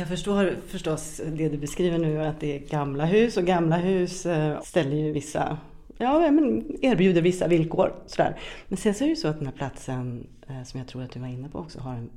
Jag 0.00 0.08
förstår 0.08 0.56
förstås 0.68 1.20
det 1.32 1.48
du 1.48 1.56
beskriver 1.56 1.98
nu 1.98 2.22
att 2.22 2.40
det 2.40 2.56
är 2.56 2.58
gamla 2.58 3.04
hus 3.04 3.36
och 3.36 3.44
gamla 3.44 3.76
hus 3.76 4.26
eh, 4.26 4.60
ställer 4.60 4.96
ju 4.96 5.12
vissa 5.12 5.58
ja, 5.98 6.30
men 6.30 6.64
erbjuder 6.82 7.22
vissa 7.22 7.48
villkor. 7.48 7.92
Sådär. 8.06 8.36
Men 8.68 8.76
sen 8.76 8.94
så 8.94 9.04
är 9.04 9.06
det 9.06 9.10
ju 9.10 9.16
så 9.16 9.28
att 9.28 9.38
den 9.38 9.46
här 9.46 9.54
platsen, 9.54 10.26
eh, 10.48 10.62
som 10.64 10.80
jag 10.80 10.88
tror 10.88 11.02
att 11.02 11.12
du 11.12 11.20
var 11.20 11.28
inne 11.28 11.48
på 11.48 11.58
också, 11.58 11.80
har 11.80 11.92
en 11.92 12.10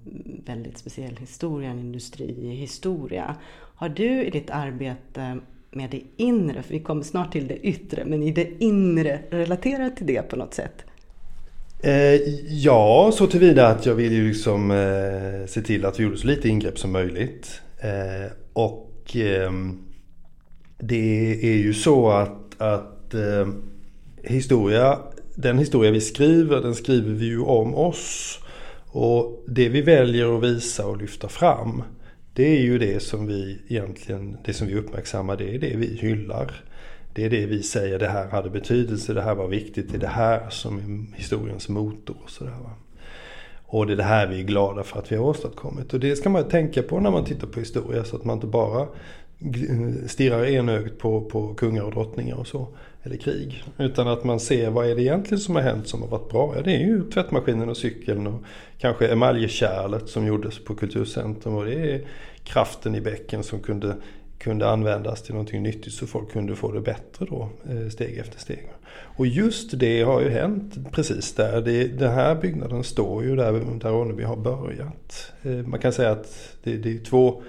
väldigt 0.46 0.78
speciell 0.78 1.18
historia, 1.18 1.70
en 1.70 1.80
industrihistoria. 1.80 3.36
Har 3.76 3.90
du 3.90 4.24
i 4.24 4.30
ditt 4.30 4.50
arbete 4.50 5.38
med 5.72 5.90
det 5.90 6.02
inre, 6.18 6.64
för 6.64 6.74
vi 6.74 6.80
kommer 6.80 7.04
snart 7.04 7.32
till 7.32 7.48
det 7.48 7.58
yttre, 7.58 8.06
men 8.06 8.24
i 8.24 8.32
det 8.32 8.64
inre 8.64 9.20
relaterat 9.30 9.98
till 9.98 10.08
det 10.08 10.22
på 10.22 10.36
något 10.36 10.54
sätt? 10.54 10.86
Eh, 11.84 12.16
ja, 12.48 13.12
så 13.14 13.28
tillvida 13.28 13.68
att 13.68 13.86
jag 13.86 13.96
vill 13.96 14.14
ju 14.14 14.28
liksom 14.28 14.70
se 15.48 15.62
till 15.62 15.86
att 15.86 16.00
vi 16.00 16.04
gjorde 16.04 16.18
så 16.18 16.28
lite 16.28 16.50
ingrepp 16.50 16.80
som 16.80 16.92
möjligt. 16.92 17.63
Eh, 17.84 18.32
och 18.54 19.16
eh, 19.16 19.52
det 20.78 21.44
är 21.44 21.58
ju 21.58 21.74
så 21.74 22.10
att, 22.10 22.62
att 22.62 23.14
eh, 23.14 23.48
historia, 24.24 25.00
den 25.36 25.58
historia 25.58 25.92
vi 25.92 26.02
skriver, 26.02 26.62
den 26.62 26.76
skriver 26.76 27.14
vi 27.14 27.26
ju 27.26 27.40
om 27.40 27.76
oss. 27.76 28.40
Och 28.86 29.44
det 29.48 29.70
vi 29.70 29.82
väljer 29.82 30.38
att 30.38 30.44
visa 30.44 30.86
och 30.86 30.98
lyfta 30.98 31.28
fram, 31.30 31.84
det 32.34 32.58
är 32.58 32.62
ju 32.62 32.78
det 32.78 33.04
som 33.04 33.28
vi 33.28 33.62
egentligen, 33.68 34.38
det 34.46 34.54
som 34.54 34.68
vi 34.68 34.76
uppmärksammar, 34.76 35.38
det 35.38 35.56
är 35.56 35.60
det 35.60 35.76
vi 35.76 35.98
hyllar. 35.98 36.64
Det 37.14 37.26
är 37.26 37.30
det 37.30 37.46
vi 37.46 37.64
säger, 37.64 38.00
det 38.00 38.08
här 38.08 38.28
hade 38.28 38.50
betydelse, 38.50 39.14
det 39.14 39.22
här 39.22 39.36
var 39.36 39.48
viktigt, 39.48 39.92
det 39.92 39.98
är 39.98 40.02
det 40.02 40.08
här 40.08 40.50
som 40.50 40.78
är 40.78 41.18
historiens 41.18 41.70
motor. 41.70 42.16
Och, 42.24 42.30
sådär, 42.30 42.52
va? 42.52 42.72
Och 43.74 43.88
det 43.88 43.94
är 43.94 43.98
det 43.98 44.04
här 44.04 44.28
vi 44.28 44.40
är 44.40 44.44
glada 44.44 44.84
för 44.84 45.00
att 45.00 45.12
vi 45.12 45.16
har 45.16 45.26
åstadkommit. 45.26 45.94
Och 45.94 46.00
det 46.00 46.16
ska 46.16 46.30
man 46.30 46.50
tänka 46.50 46.84
på 46.84 47.00
när 47.00 47.12
man 47.12 47.26
tittar 47.26 47.48
på 47.48 47.60
historia 47.60 48.04
så 48.04 48.16
att 48.16 48.24
man 48.24 48.38
inte 48.38 48.48
bara 48.48 48.88
stirrar 50.08 50.46
enögt 50.46 51.00
på, 51.00 51.22
på 51.22 51.54
kungar 51.54 51.84
och 51.84 51.92
drottningar 51.92 52.36
och 52.36 52.48
så 52.48 52.68
eller 53.04 53.18
krig. 53.18 53.64
Utan 53.78 54.08
att 54.08 54.24
man 54.24 54.40
ser 54.40 54.70
vad 54.70 54.90
är 54.90 54.96
det 54.96 55.02
egentligen 55.02 55.40
som 55.40 55.56
har 55.56 55.62
hänt 55.62 55.88
som 55.88 56.02
har 56.02 56.10
varit 56.10 56.30
bra. 56.30 56.54
Ja, 56.56 56.62
det 56.62 56.76
är 56.76 56.80
ju 56.80 57.12
tvättmaskinen 57.12 57.70
och 57.70 57.78
cykeln 57.78 58.28
och 58.28 58.44
kanske 58.78 59.08
emaljkärlet 59.08 60.10
som 60.10 60.26
gjordes 60.26 60.64
på 60.64 60.76
Kulturcentrum. 60.76 61.56
Och 61.56 61.66
det 61.66 61.92
är 61.92 62.02
kraften 62.44 62.96
i 62.96 63.02
bäcken 63.02 63.44
som 63.44 63.60
kunde, 63.60 63.96
kunde 64.38 64.70
användas 64.70 65.22
till 65.22 65.34
någonting 65.34 65.64
nyttigt 65.64 65.94
så 65.94 66.08
folk 66.08 66.32
kunde 66.32 66.56
få 66.56 66.72
det 66.72 66.82
bättre 66.82 67.26
då 67.30 67.50
eh, 67.70 67.90
steg 67.90 68.18
efter 68.18 68.40
steg. 68.40 68.70
Och 68.96 69.28
just 69.28 69.80
det 69.80 70.02
har 70.02 70.22
ju 70.22 70.30
hänt 70.30 70.92
precis 70.92 71.34
där. 71.34 71.62
Det, 71.62 71.88
den 71.88 72.12
här 72.12 72.36
byggnaden 72.36 72.84
står 72.84 73.24
ju 73.24 73.36
där, 73.36 73.52
där 73.52 73.90
Ronneby 73.90 74.24
har 74.24 74.36
börjat. 74.36 75.32
Eh, 75.44 75.52
man 75.52 75.80
kan 75.80 75.94
säga 75.94 76.12
att 76.12 76.56
det, 76.64 76.78
det 76.78 76.96
är 76.96 77.00
två 77.00 77.44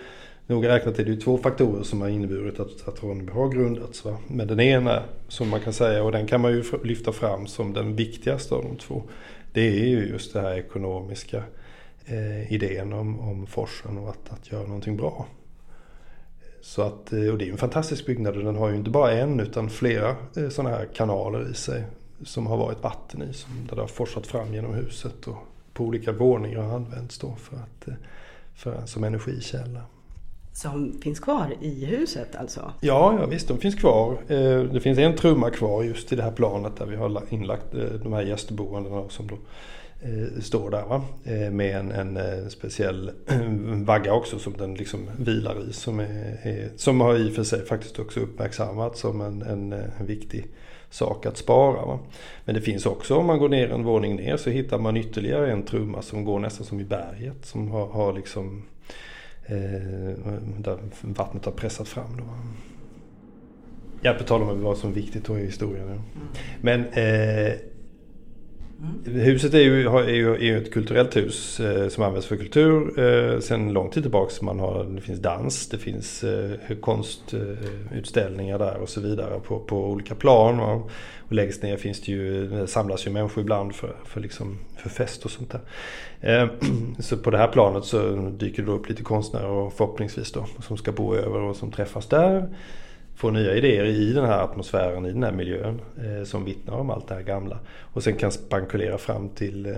Noga 0.47 0.69
räknat 0.69 0.99
är 0.99 1.05
det 1.05 1.11
ju 1.11 1.17
två 1.17 1.39
faktorer 1.39 1.83
som 1.83 2.01
har 2.01 2.09
inneburit 2.09 2.61
att, 2.61 2.89
att 2.89 3.03
Ronneby 3.03 3.33
har 3.33 3.49
grundats. 3.49 4.05
Va? 4.05 4.17
Men 4.29 4.47
den 4.47 4.61
ena 4.61 5.03
som 5.29 5.49
man 5.49 5.61
kan 5.61 5.73
säga, 5.73 6.05
och 6.05 6.13
den 6.13 6.27
kan 6.27 6.41
man 6.41 6.53
ju 6.53 6.65
lyfta 6.85 7.13
fram 7.13 7.47
som 7.47 7.73
den 7.73 7.97
viktigaste 7.97 8.55
av 8.55 8.63
de 8.63 8.77
två. 8.77 9.03
Det 9.53 9.69
är 9.81 9.87
ju 9.87 10.09
just 10.09 10.33
det 10.33 10.41
här 10.41 10.55
ekonomiska 10.55 11.43
eh, 12.07 12.53
idén 12.53 12.93
om, 12.93 13.21
om 13.21 13.47
forsen 13.47 13.99
och 13.99 14.09
att, 14.09 14.33
att 14.33 14.53
göra 14.53 14.67
någonting 14.67 14.97
bra. 14.97 15.27
Så 16.65 16.83
att, 16.83 17.13
eh, 17.13 17.29
och 17.29 17.39
det 17.39 17.49
är 17.49 17.51
en 17.51 17.57
fantastisk 17.57 18.07
byggnad 18.07 18.37
och 18.37 18.45
den 18.45 18.57
har 18.57 18.69
ju 18.69 18.77
inte 18.77 18.91
bara 18.91 19.13
en 19.13 19.41
utan 19.41 19.71
flera 19.71 20.17
eh, 20.37 20.49
sådana 20.49 20.77
här 20.77 20.89
kanaler 20.95 21.51
i 21.51 21.55
sig. 21.55 21.85
Som 22.23 22.47
har 22.47 22.57
varit 22.57 22.83
vatten 22.83 23.23
i, 23.23 23.33
som, 23.33 23.51
där 23.69 23.77
det 23.77 23.83
har 23.83 23.89
forsat 23.89 24.27
fram 24.27 24.55
genom 24.55 24.75
huset 24.75 25.27
och 25.27 25.37
på 25.73 25.85
olika 25.85 26.13
våningar 26.13 26.63
har 26.63 26.75
använts 26.75 27.19
då 27.19 27.35
för 27.37 27.57
att, 27.57 27.89
eh, 27.89 27.95
för, 28.55 28.87
som 28.87 29.05
energikälla 29.05 29.81
som 30.53 31.01
finns 31.03 31.21
kvar 31.21 31.55
i 31.61 31.85
huset 31.85 32.37
alltså? 32.37 32.73
Ja, 32.81 33.19
ja 33.21 33.27
visst 33.27 33.49
de 33.49 33.59
finns 33.59 33.75
kvar. 33.75 34.19
Det 34.73 34.81
finns 34.81 34.99
en 34.99 35.17
trumma 35.17 35.51
kvar 35.51 35.83
just 35.83 36.13
i 36.13 36.17
det 36.17 36.23
här 36.23 36.31
planet 36.31 36.77
där 36.77 36.87
vi 36.87 36.97
har 36.97 37.23
inlagt 37.31 37.67
de 38.03 38.13
här 38.13 38.23
gästboendena 38.23 39.09
som 39.09 39.27
då 39.27 39.37
står 40.41 40.71
där 40.71 40.83
va? 40.83 41.05
med 41.51 41.77
en, 41.77 41.91
en 41.91 42.51
speciell 42.51 43.11
vagga 43.85 44.13
också 44.13 44.39
som 44.39 44.53
den 44.53 44.75
liksom 44.75 45.11
vilar 45.19 45.69
i. 45.69 45.73
Som, 45.73 46.01
är, 46.01 46.39
är, 46.43 46.71
som 46.77 47.01
har 47.01 47.17
i 47.17 47.31
och 47.31 47.35
för 47.35 47.45
sig 47.45 47.67
faktiskt 47.67 47.99
också 47.99 48.21
uppmärksammats 48.21 49.01
som 49.01 49.21
en, 49.21 49.43
en, 49.43 49.73
en 49.73 50.07
viktig 50.07 50.47
sak 50.91 51.27
att 51.27 51.37
spara. 51.37 51.87
Va? 51.87 51.99
Men 52.45 52.55
det 52.55 52.61
finns 52.61 52.87
också 52.87 53.17
om 53.17 53.27
man 53.27 53.39
går 53.39 53.49
ner 53.49 53.73
en 53.73 53.85
våning 53.85 54.17
ner 54.17 54.37
så 54.37 54.51
hittar 54.51 54.79
man 54.79 54.97
ytterligare 54.97 55.53
en 55.53 55.63
trumma 55.63 56.03
som 56.03 56.25
går 56.25 56.39
nästan 56.39 56.67
som 56.67 56.81
i 56.81 56.85
berget. 56.85 57.45
Som 57.45 57.71
har, 57.71 57.87
har 57.87 58.13
liksom 58.13 58.63
Eh, 59.47 60.33
där 60.59 60.79
vattnet 61.01 61.45
har 61.45 61.53
pressat 61.53 61.89
fram. 61.89 62.17
Då. 62.17 62.23
Ja, 64.01 64.13
på 64.13 64.25
tal 64.25 64.43
om 64.43 64.63
vad 64.63 64.79
som 64.79 64.91
är 64.91 64.95
viktigt 64.95 65.25
då 65.25 65.39
i 65.39 65.45
historien. 65.45 65.87
Ja. 65.89 65.93
Mm. 65.93 66.05
Men 66.61 66.81
eh, 66.81 67.53
Mm. 68.85 69.21
Huset 69.21 69.55
är 69.55 69.59
ju, 69.59 69.89
är, 69.89 70.09
ju, 70.09 70.35
är 70.35 70.39
ju 70.39 70.59
ett 70.59 70.73
kulturellt 70.73 71.17
hus 71.17 71.61
eh, 71.61 71.89
som 71.89 72.05
används 72.05 72.27
för 72.27 72.37
kultur 72.37 72.99
eh, 72.99 73.41
sedan 73.41 73.73
lång 73.73 73.91
tid 73.91 74.03
tillbaks. 74.03 74.43
Man 74.43 74.61
har, 74.61 74.85
det 74.85 75.01
finns 75.01 75.21
dans, 75.21 75.69
det 75.69 75.79
finns 75.79 76.25
eh, 76.25 76.77
konstutställningar 76.81 78.55
eh, 78.55 78.67
där 78.67 78.77
och 78.77 78.89
så 78.89 79.01
vidare 79.01 79.41
på, 79.41 79.59
på 79.59 79.87
olika 79.87 80.15
plan. 80.15 80.61
Och, 80.61 80.91
och 81.19 81.33
längst 81.33 81.63
ner 81.63 81.77
finns 81.77 82.01
det 82.01 82.13
ju, 82.13 82.49
det 82.49 82.67
samlas 82.67 83.07
ju 83.07 83.11
människor 83.11 83.43
ibland 83.43 83.75
för, 83.75 83.97
för, 84.05 84.21
liksom, 84.21 84.59
för 84.77 84.89
fest 84.89 85.25
och 85.25 85.31
sånt 85.31 85.53
där. 85.53 85.61
Eh, 86.21 86.49
så 86.99 87.17
på 87.17 87.31
det 87.31 87.39
här 87.39 87.49
planet 87.49 87.85
så 87.85 88.31
dyker 88.39 88.63
det 88.63 88.73
upp 88.73 88.89
lite 88.89 89.03
konstnärer 89.03 89.49
och 89.49 89.73
förhoppningsvis 89.73 90.33
då 90.33 90.47
som 90.63 90.77
ska 90.77 90.93
bo 90.93 91.15
över 91.15 91.41
och 91.41 91.57
som 91.57 91.73
träffas 91.73 92.07
där 92.07 92.49
få 93.15 93.31
nya 93.31 93.55
idéer 93.55 93.85
i 93.85 94.13
den 94.13 94.25
här 94.25 94.45
atmosfären, 94.45 95.07
i 95.07 95.13
den 95.13 95.23
här 95.23 95.33
miljön 95.33 95.81
eh, 96.05 96.25
som 96.25 96.45
vittnar 96.45 96.75
om 96.75 96.91
allt 96.91 97.09
det 97.09 97.15
här 97.15 97.23
gamla. 97.23 97.59
Och 97.81 98.03
sen 98.03 98.17
kan 98.17 98.33
spankulera 98.33 98.99
fram 98.99 99.29
till 99.29 99.67
eh, 99.67 99.73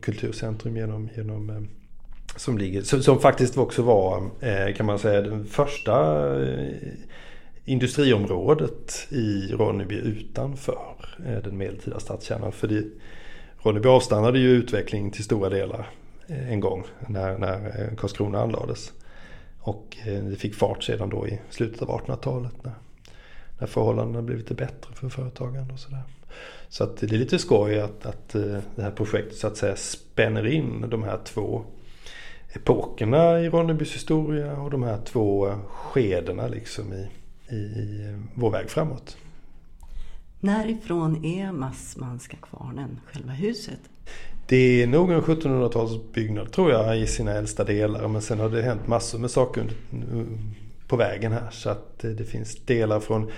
kulturcentrum 0.00 0.76
genom, 0.76 1.08
genom 1.16 1.50
eh, 1.50 1.62
som, 2.36 2.58
ligger, 2.58 2.82
som, 2.82 3.02
som, 3.02 3.20
faktiskt 3.20 3.58
också 3.58 3.82
var, 3.82 4.30
eh, 4.40 4.74
kan 4.74 4.86
man 4.86 4.98
säga, 4.98 5.20
den 5.20 5.44
första 5.44 6.26
eh, 6.42 6.68
industriområdet 7.64 9.06
i 9.10 9.52
Ronneby 9.52 9.94
utanför 9.94 11.18
eh, 11.26 11.42
den 11.42 11.56
medeltida 11.56 12.00
stadskärnan. 12.00 12.52
För 12.52 12.68
det, 12.68 12.84
Ronneby 13.62 13.88
avstannade 13.88 14.38
ju 14.38 14.48
utvecklingen 14.48 15.10
till 15.10 15.24
stora 15.24 15.48
delar 15.48 15.90
en 16.26 16.60
gång 16.60 16.84
när, 17.08 17.38
när 17.38 17.90
Karlskrona 17.96 18.42
anlades. 18.42 18.92
Och 19.64 19.96
eh, 20.06 20.24
det 20.24 20.36
fick 20.36 20.54
fart 20.54 20.82
sedan 20.82 21.08
då 21.08 21.28
i 21.28 21.40
slutet 21.50 21.82
av 21.82 22.00
1800-talet 22.00 22.64
när, 22.64 22.74
när 23.58 23.66
förhållandena 23.66 24.22
blev 24.22 24.38
lite 24.38 24.54
bättre 24.54 24.94
för 24.94 25.08
företagande 25.08 25.72
och 25.72 25.80
sådär. 25.80 26.02
Så 26.68 26.84
att 26.84 26.96
det 26.96 27.06
är 27.06 27.18
lite 27.18 27.38
skoj 27.38 27.80
att, 27.80 28.06
att 28.06 28.34
eh, 28.34 28.58
det 28.76 28.82
här 28.82 28.90
projektet 28.90 29.38
så 29.38 29.46
att 29.46 29.56
säga 29.56 29.76
spänner 29.76 30.46
in 30.46 30.90
de 30.90 31.02
här 31.02 31.18
två 31.24 31.64
epokerna 32.54 33.40
i 33.40 33.48
Ronnebys 33.48 33.94
historia 33.94 34.56
och 34.56 34.70
de 34.70 34.82
här 34.82 34.98
två 35.04 35.54
skedena 35.68 36.48
liksom 36.48 36.92
i, 36.92 37.08
i, 37.48 37.56
i 37.56 38.08
eh, 38.08 38.20
vår 38.34 38.50
väg 38.50 38.70
framåt. 38.70 39.16
Närifrån 40.40 41.24
är 41.24 41.52
Massmanska 41.52 42.36
kvarnen, 42.36 43.00
själva 43.06 43.32
huset? 43.32 43.80
Det 44.46 44.82
är 44.82 44.86
nog 44.86 45.12
en 45.12 45.22
1700-talsbyggnad 45.22 46.50
tror 46.50 46.70
jag 46.70 46.98
i 46.98 47.06
sina 47.06 47.32
äldsta 47.32 47.64
delar. 47.64 48.08
Men 48.08 48.22
sen 48.22 48.40
har 48.40 48.48
det 48.48 48.62
hänt 48.62 48.86
massor 48.86 49.18
med 49.18 49.30
saker 49.30 49.62
eh, 49.92 50.22
på 50.88 50.96
vägen 50.96 51.32
här. 51.32 51.50
Så 51.50 51.70
att 51.70 52.04
eh, 52.04 52.10
det 52.10 52.24
finns 52.24 52.56
delar 52.56 53.00
från 53.00 53.30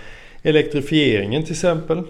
elektrifieringen 0.43 1.43
till 1.43 1.53
exempel. 1.53 2.03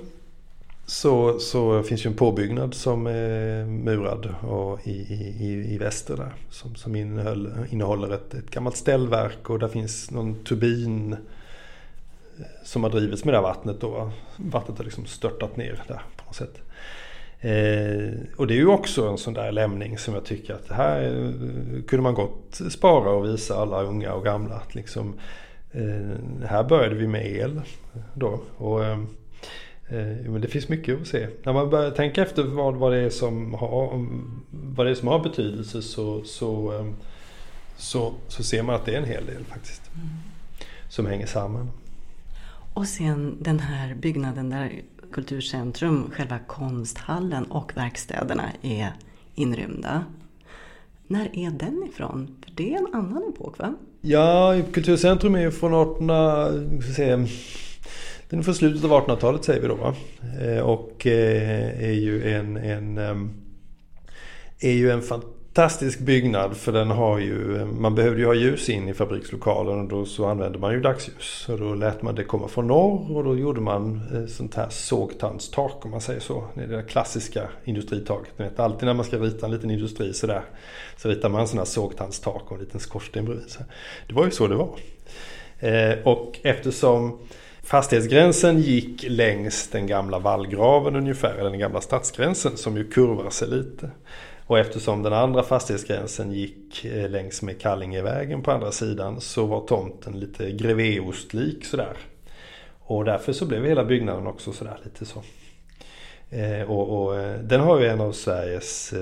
Så, 0.87 1.39
så 1.39 1.83
finns 1.83 2.07
ju 2.07 2.09
en 2.09 2.17
påbyggnad 2.17 2.75
som 2.75 3.07
är 3.07 3.65
murad 3.65 4.35
och 4.41 4.87
i, 4.87 4.91
i, 4.91 5.75
i 5.75 5.79
väster 5.79 6.17
där. 6.17 6.35
Som, 6.51 6.75
som 6.75 6.97
innehåller 6.97 8.15
ett, 8.15 8.35
ett 8.35 8.51
gammalt 8.51 8.77
ställverk 8.77 9.51
och 9.51 9.59
där 9.59 9.69
finns 9.69 10.11
någon 10.11 10.45
turbin 10.45 11.13
eh, 11.13 11.19
som 12.65 12.83
har 12.83 12.91
drivits 12.91 13.25
med 13.25 13.35
det 13.35 13.39
här 13.39 13.43
vattnet 13.43 13.81
då. 13.81 14.11
Vattnet 14.37 14.79
har 14.79 14.85
liksom 14.85 15.07
störtat 15.07 15.57
ner 15.57 15.83
där 15.89 16.03
på 16.17 16.25
något 16.27 16.37
sätt. 16.37 16.66
Eh, 17.41 18.15
och 18.37 18.47
det 18.47 18.55
är 18.55 18.59
ju 18.59 18.67
också 18.67 19.09
en 19.09 19.19
sån 19.19 19.35
där 19.35 19.53
lämning 19.53 19.99
som 19.99 20.15
jag 20.15 20.25
tycker 20.25 20.55
att 20.55 20.71
här 20.71 21.03
eh, 21.03 21.83
kunde 21.83 22.03
man 22.03 22.15
gott 22.15 22.61
spara 22.71 23.11
och 23.11 23.25
visa 23.25 23.57
alla 23.57 23.83
unga 23.83 24.13
och 24.13 24.25
gamla 24.25 24.55
att 24.55 24.75
liksom 24.75 25.15
eh, 25.73 26.47
här 26.47 26.65
började 26.65 26.95
vi 26.95 27.07
med 27.07 27.27
el 27.27 27.61
då. 28.15 28.41
Och, 28.57 28.85
eh, 28.85 28.99
eh, 29.89 30.31
men 30.31 30.41
det 30.41 30.49
finns 30.49 30.69
mycket 30.69 31.01
att 31.01 31.07
se. 31.07 31.29
När 31.43 31.53
man 31.53 31.71
börjar 31.71 31.91
tänka 31.91 32.23
efter 32.23 32.43
vad, 32.43 32.77
vad, 32.77 32.93
det, 32.93 32.99
är 32.99 33.11
som 33.11 33.55
har, 33.55 34.07
vad 34.51 34.87
det 34.87 34.91
är 34.91 34.95
som 34.95 35.09
har 35.09 35.19
betydelse 35.19 35.83
så, 35.83 36.25
så, 36.25 36.79
eh, 36.79 36.87
så, 37.77 38.15
så 38.29 38.43
ser 38.43 38.63
man 38.63 38.75
att 38.75 38.85
det 38.85 38.95
är 38.95 38.99
en 38.99 39.09
hel 39.09 39.27
del 39.27 39.45
faktiskt. 39.45 39.91
Mm. 39.95 40.09
Som 40.89 41.07
hänger 41.07 41.27
samman. 41.27 41.71
Och 42.75 42.87
sen 42.87 43.37
den 43.41 43.59
här 43.59 43.95
byggnaden 43.95 44.51
där 44.51 44.83
Kulturcentrum, 45.13 46.11
själva 46.11 46.39
konsthallen 46.39 47.45
och 47.45 47.77
verkstäderna 47.77 48.45
är 48.63 48.93
inrymda. 49.35 50.05
När 51.07 51.37
är 51.37 51.51
den 51.51 51.89
ifrån? 51.89 52.37
För 52.45 52.53
det 52.55 52.75
är 52.75 52.79
en 52.79 52.95
annan 52.95 53.23
epok 53.35 53.59
va? 53.59 53.75
Ja, 54.01 54.63
Kulturcentrum 54.73 55.35
är 55.35 55.51
från 55.51 55.75
18... 55.75 56.07
Den 58.29 58.39
är 58.39 58.43
från 58.43 58.55
slutet 58.55 58.85
av 58.85 58.91
1800-talet 58.91 59.45
säger 59.45 59.61
vi 59.63 59.69
då 59.69 59.75
va? 59.75 59.95
Eh, 60.41 60.61
och 60.61 61.07
eh, 61.07 61.85
är 61.85 61.93
ju 61.93 62.33
en, 62.33 62.57
en 62.57 62.99
ehm, 62.99 63.31
är 64.61 64.73
ju 64.73 64.91
en 64.91 65.03
fantastisk 65.03 65.36
Fantastisk 65.57 65.99
byggnad 65.99 66.57
för 66.57 66.73
den 66.73 66.91
har 66.91 67.19
ju, 67.19 67.65
man 67.65 67.95
behövde 67.95 68.21
ju 68.21 68.27
ha 68.27 68.35
ljus 68.35 68.69
in 68.69 68.89
i 68.89 68.95
fabrikslokalen 68.95 69.81
och 69.81 69.89
då 69.89 70.05
så 70.05 70.27
använde 70.27 70.59
man 70.59 70.73
ju 70.73 70.81
dagsljus. 70.81 71.49
Och 71.49 71.59
då 71.59 71.75
lät 71.75 72.03
man 72.03 72.15
det 72.15 72.25
komma 72.25 72.49
från 72.49 72.67
norr 72.67 73.17
och 73.17 73.25
då 73.25 73.37
gjorde 73.37 73.61
man 73.61 74.01
eh, 74.15 74.27
sånt 74.27 74.55
här 74.55 74.69
sågtandstak 74.71 75.85
om 75.85 75.91
man 75.91 76.01
säger 76.01 76.21
så. 76.21 76.45
Det 76.55 76.63
är 76.63 76.67
det 76.67 76.77
där 76.77 76.83
klassiska 76.83 77.49
industritaket. 77.65 78.39
Ni 78.39 78.45
vet, 78.45 78.61
alltid 78.61 78.87
när 78.87 78.95
man 78.95 79.05
ska 79.05 79.19
rita 79.19 79.47
en 79.47 79.53
liten 79.53 79.71
industri 79.71 80.13
sådär 80.13 80.43
så 80.97 81.09
ritar 81.09 81.29
man 81.29 81.49
sådana 81.49 81.61
här 81.61 81.67
sågtandstak 81.67 82.43
och 82.47 82.53
en 82.53 82.61
liten 82.61 82.81
skorsten 82.81 83.25
bredvid. 83.25 83.47
Det 84.07 84.15
var 84.15 84.25
ju 84.25 84.31
så 84.31 84.47
det 84.47 84.57
var. 84.57 84.79
Eh, 85.59 85.99
och 86.05 86.39
eftersom 86.43 87.19
Fastighetsgränsen 87.63 88.61
gick 88.61 89.05
längs 89.09 89.69
den 89.69 89.87
gamla 89.87 90.19
vallgraven 90.19 90.97
ungefär, 90.97 91.35
eller 91.35 91.51
den 91.51 91.59
gamla 91.59 91.81
stadsgränsen 91.81 92.57
som 92.57 92.77
ju 92.77 92.91
kurvar 92.91 93.31
sig 93.31 93.49
lite. 93.49 93.91
Och 94.47 94.59
eftersom 94.59 95.03
den 95.03 95.13
andra 95.13 95.43
fastighetsgränsen 95.43 96.33
gick 96.33 96.85
eh, 96.85 97.11
längs 97.11 97.43
med 97.43 97.61
Kallingevägen 97.61 98.43
på 98.43 98.51
andra 98.51 98.73
sidan 98.73 99.21
så 99.21 99.47
var 99.47 99.67
tomten 99.67 100.21
lite 100.21 100.53
grevéostlik 100.53 101.65
sådär. 101.65 101.97
Och 102.79 103.05
därför 103.05 103.33
så 103.33 103.47
blev 103.47 103.65
hela 103.65 103.85
byggnaden 103.85 104.27
också 104.27 104.53
sådär 104.53 104.81
lite 104.85 105.05
så. 105.05 105.23
Eh, 106.31 106.71
och, 106.71 107.03
och, 107.03 107.19
eh, 107.19 107.41
den 107.41 107.61
har 107.61 107.81
ju 107.81 107.87
en 107.87 108.01
av 108.01 108.13
Sveriges 108.13 108.95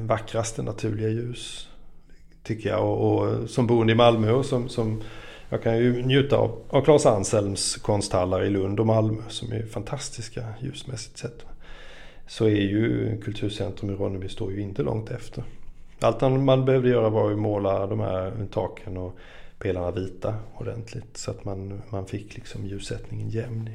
vackraste 0.00 0.62
naturliga 0.62 1.08
ljus. 1.08 1.68
Tycker 2.42 2.68
jag. 2.68 2.84
Och, 2.84 3.12
och 3.12 3.50
som 3.50 3.66
boende 3.66 3.92
i 3.92 3.96
Malmö 3.96 4.32
och 4.32 4.46
som, 4.46 4.68
som 4.68 5.02
jag 5.48 5.62
kan 5.62 5.78
ju 5.78 6.02
njuta 6.02 6.36
av, 6.36 6.62
av 6.68 6.82
Claes 6.82 7.06
Anselms 7.06 7.76
konsthallar 7.76 8.44
i 8.44 8.50
Lund 8.50 8.80
och 8.80 8.86
Malmö 8.86 9.22
som 9.28 9.52
är 9.52 9.66
fantastiska 9.66 10.44
ljusmässigt 10.60 11.18
sett 11.18 11.55
så 12.26 12.44
är 12.44 12.60
ju 12.60 13.16
Kulturcentrum 13.20 13.90
i 13.90 13.94
Ronneby 13.94 14.28
står 14.28 14.52
ju 14.52 14.60
inte 14.60 14.82
långt 14.82 15.10
efter. 15.10 15.44
Allt 16.00 16.20
man 16.20 16.64
behövde 16.64 16.88
göra 16.88 17.08
var 17.08 17.32
att 17.32 17.38
måla 17.38 17.86
de 17.86 18.00
här 18.00 18.46
taken 18.52 18.96
och 18.96 19.18
pelarna 19.58 19.90
vita 19.90 20.34
ordentligt 20.54 21.16
så 21.16 21.30
att 21.30 21.44
man, 21.44 21.82
man 21.90 22.06
fick 22.06 22.34
liksom 22.34 22.66
ljussättningen 22.66 23.30
jämn. 23.30 23.70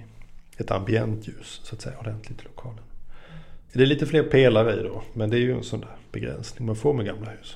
Ett 0.57 0.71
ambient 0.71 1.27
ljus 1.27 1.61
så 1.63 1.75
att 1.75 1.81
säga 1.81 1.99
ordentligt 1.99 2.41
i 2.41 2.43
lokalen. 2.43 2.83
Det 3.73 3.81
är 3.81 3.85
lite 3.85 4.05
fler 4.05 4.23
pelare 4.23 4.79
i 4.79 4.83
då 4.83 5.01
men 5.13 5.29
det 5.29 5.37
är 5.37 5.39
ju 5.39 5.53
en 5.57 5.63
sån 5.63 5.79
där 5.79 5.95
begränsning 6.11 6.65
man 6.65 6.75
får 6.75 6.93
med 6.93 7.05
gamla 7.05 7.31
hus. 7.31 7.55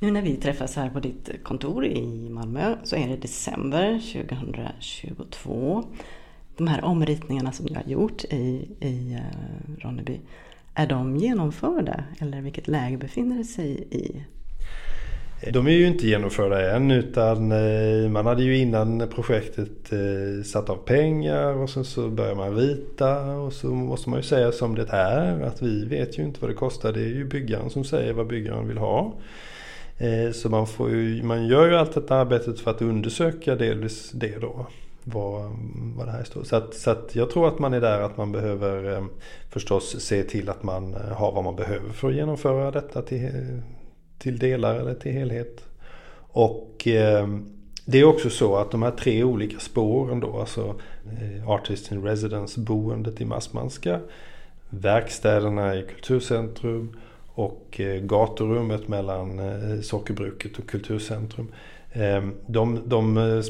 Nu 0.00 0.10
när 0.10 0.22
vi 0.22 0.36
träffas 0.36 0.76
här 0.76 0.90
på 0.90 1.00
ditt 1.00 1.30
kontor 1.42 1.86
i 1.86 2.28
Malmö 2.28 2.76
så 2.84 2.96
är 2.96 3.08
det 3.08 3.16
december 3.16 4.00
2022 4.12 5.84
de 6.64 6.70
här 6.70 6.84
omritningarna 6.84 7.52
som 7.52 7.66
du 7.66 7.74
har 7.74 7.82
gjort 7.86 8.24
i, 8.24 8.68
i 8.80 9.14
eh, 9.14 9.84
Ronneby, 9.84 10.20
är 10.74 10.86
de 10.86 11.16
genomförda 11.16 12.04
eller 12.18 12.40
vilket 12.40 12.68
läge 12.68 12.96
befinner 12.96 13.38
det 13.38 13.44
sig 13.44 13.88
i? 13.90 14.24
De 15.52 15.66
är 15.66 15.70
ju 15.70 15.86
inte 15.86 16.06
genomförda 16.06 16.76
än 16.76 16.90
utan 16.90 17.52
eh, 17.52 18.10
man 18.10 18.26
hade 18.26 18.42
ju 18.42 18.58
innan 18.58 19.08
projektet 19.14 19.92
eh, 19.92 20.44
satt 20.44 20.70
av 20.70 20.76
pengar 20.76 21.54
och 21.54 21.70
sen 21.70 21.84
så 21.84 22.08
börjar 22.08 22.34
man 22.34 22.56
rita 22.56 23.36
och 23.36 23.52
så 23.52 23.66
måste 23.66 24.10
man 24.10 24.18
ju 24.18 24.22
säga 24.22 24.52
som 24.52 24.74
det 24.74 24.86
är 24.88 25.40
att 25.40 25.62
vi 25.62 25.84
vet 25.84 26.18
ju 26.18 26.22
inte 26.22 26.40
vad 26.40 26.50
det 26.50 26.54
kostar. 26.54 26.92
Det 26.92 27.00
är 27.00 27.14
ju 27.14 27.24
byggaren 27.24 27.70
som 27.70 27.84
säger 27.84 28.12
vad 28.12 28.26
byggaren 28.26 28.68
vill 28.68 28.78
ha. 28.78 29.14
Så 30.32 30.48
man, 30.48 30.66
får 30.66 30.90
ju, 30.90 31.22
man 31.22 31.46
gör 31.46 31.68
ju 31.68 31.76
allt 31.76 31.94
detta 31.94 32.16
arbetet 32.16 32.60
för 32.60 32.70
att 32.70 32.82
undersöka 32.82 33.54
delvis 33.54 34.10
det 34.10 34.40
då 34.40 34.66
vad, 35.04 35.50
vad 35.96 36.06
det 36.06 36.12
här 36.12 36.24
står. 36.24 36.44
Så, 36.44 36.56
att, 36.56 36.74
så 36.74 36.90
att 36.90 37.14
jag 37.14 37.30
tror 37.30 37.48
att 37.48 37.58
man 37.58 37.74
är 37.74 37.80
där 37.80 38.00
att 38.00 38.16
man 38.16 38.32
behöver 38.32 38.96
eh, 38.96 39.04
förstås 39.48 40.00
se 40.00 40.22
till 40.22 40.48
att 40.48 40.62
man 40.62 40.94
eh, 40.94 41.00
har 41.00 41.32
vad 41.32 41.44
man 41.44 41.56
behöver 41.56 41.90
för 41.92 42.08
att 42.08 42.14
genomföra 42.14 42.70
detta 42.70 43.02
till, 43.02 43.30
till 44.18 44.38
delar 44.38 44.74
eller 44.74 44.94
till 44.94 45.12
helhet. 45.12 45.64
Och 46.32 46.88
eh, 46.88 47.28
det 47.84 48.00
är 48.00 48.04
också 48.04 48.30
så 48.30 48.56
att 48.56 48.70
de 48.70 48.82
här 48.82 48.90
tre 48.90 49.24
olika 49.24 49.58
spåren 49.58 50.20
då, 50.20 50.40
alltså 50.40 50.74
eh, 51.20 51.50
Artist 51.50 51.92
in 51.92 52.02
Residence, 52.02 52.60
boendet 52.60 53.20
i 53.20 53.24
Massmanska, 53.24 54.00
verkstäderna 54.70 55.76
i 55.76 55.82
Kulturcentrum 55.82 56.96
och 57.34 57.80
eh, 57.80 57.86
gatorummet 57.86 58.08
gaturummet 58.08 58.88
mellan 58.88 59.38
eh, 59.38 59.80
Sockerbruket 59.80 60.58
och 60.58 60.68
Kulturcentrum. 60.68 61.52
De, 62.46 62.80
de 62.86 63.42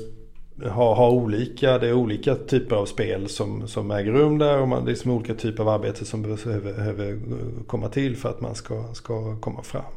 har, 0.71 0.95
har 0.95 1.11
olika, 1.11 1.79
det 1.79 1.89
är 1.89 1.93
olika 1.93 2.35
typer 2.35 2.77
av 2.77 2.87
spel 2.87 3.29
som, 3.29 3.69
som 3.69 3.91
äger 3.91 4.13
rum 4.13 4.39
där 4.39 4.59
och 4.59 4.69
man, 4.69 4.85
det 4.85 4.89
är 4.89 4.93
liksom 4.93 5.11
olika 5.11 5.35
typer 5.35 5.63
av 5.63 5.69
arbete 5.69 6.05
som 6.05 6.23
behöver, 6.23 6.61
behöver 6.61 7.19
komma 7.67 7.89
till 7.89 8.17
för 8.17 8.29
att 8.29 8.41
man 8.41 8.55
ska, 8.55 8.85
ska 8.95 9.37
komma 9.37 9.63
fram. 9.63 9.93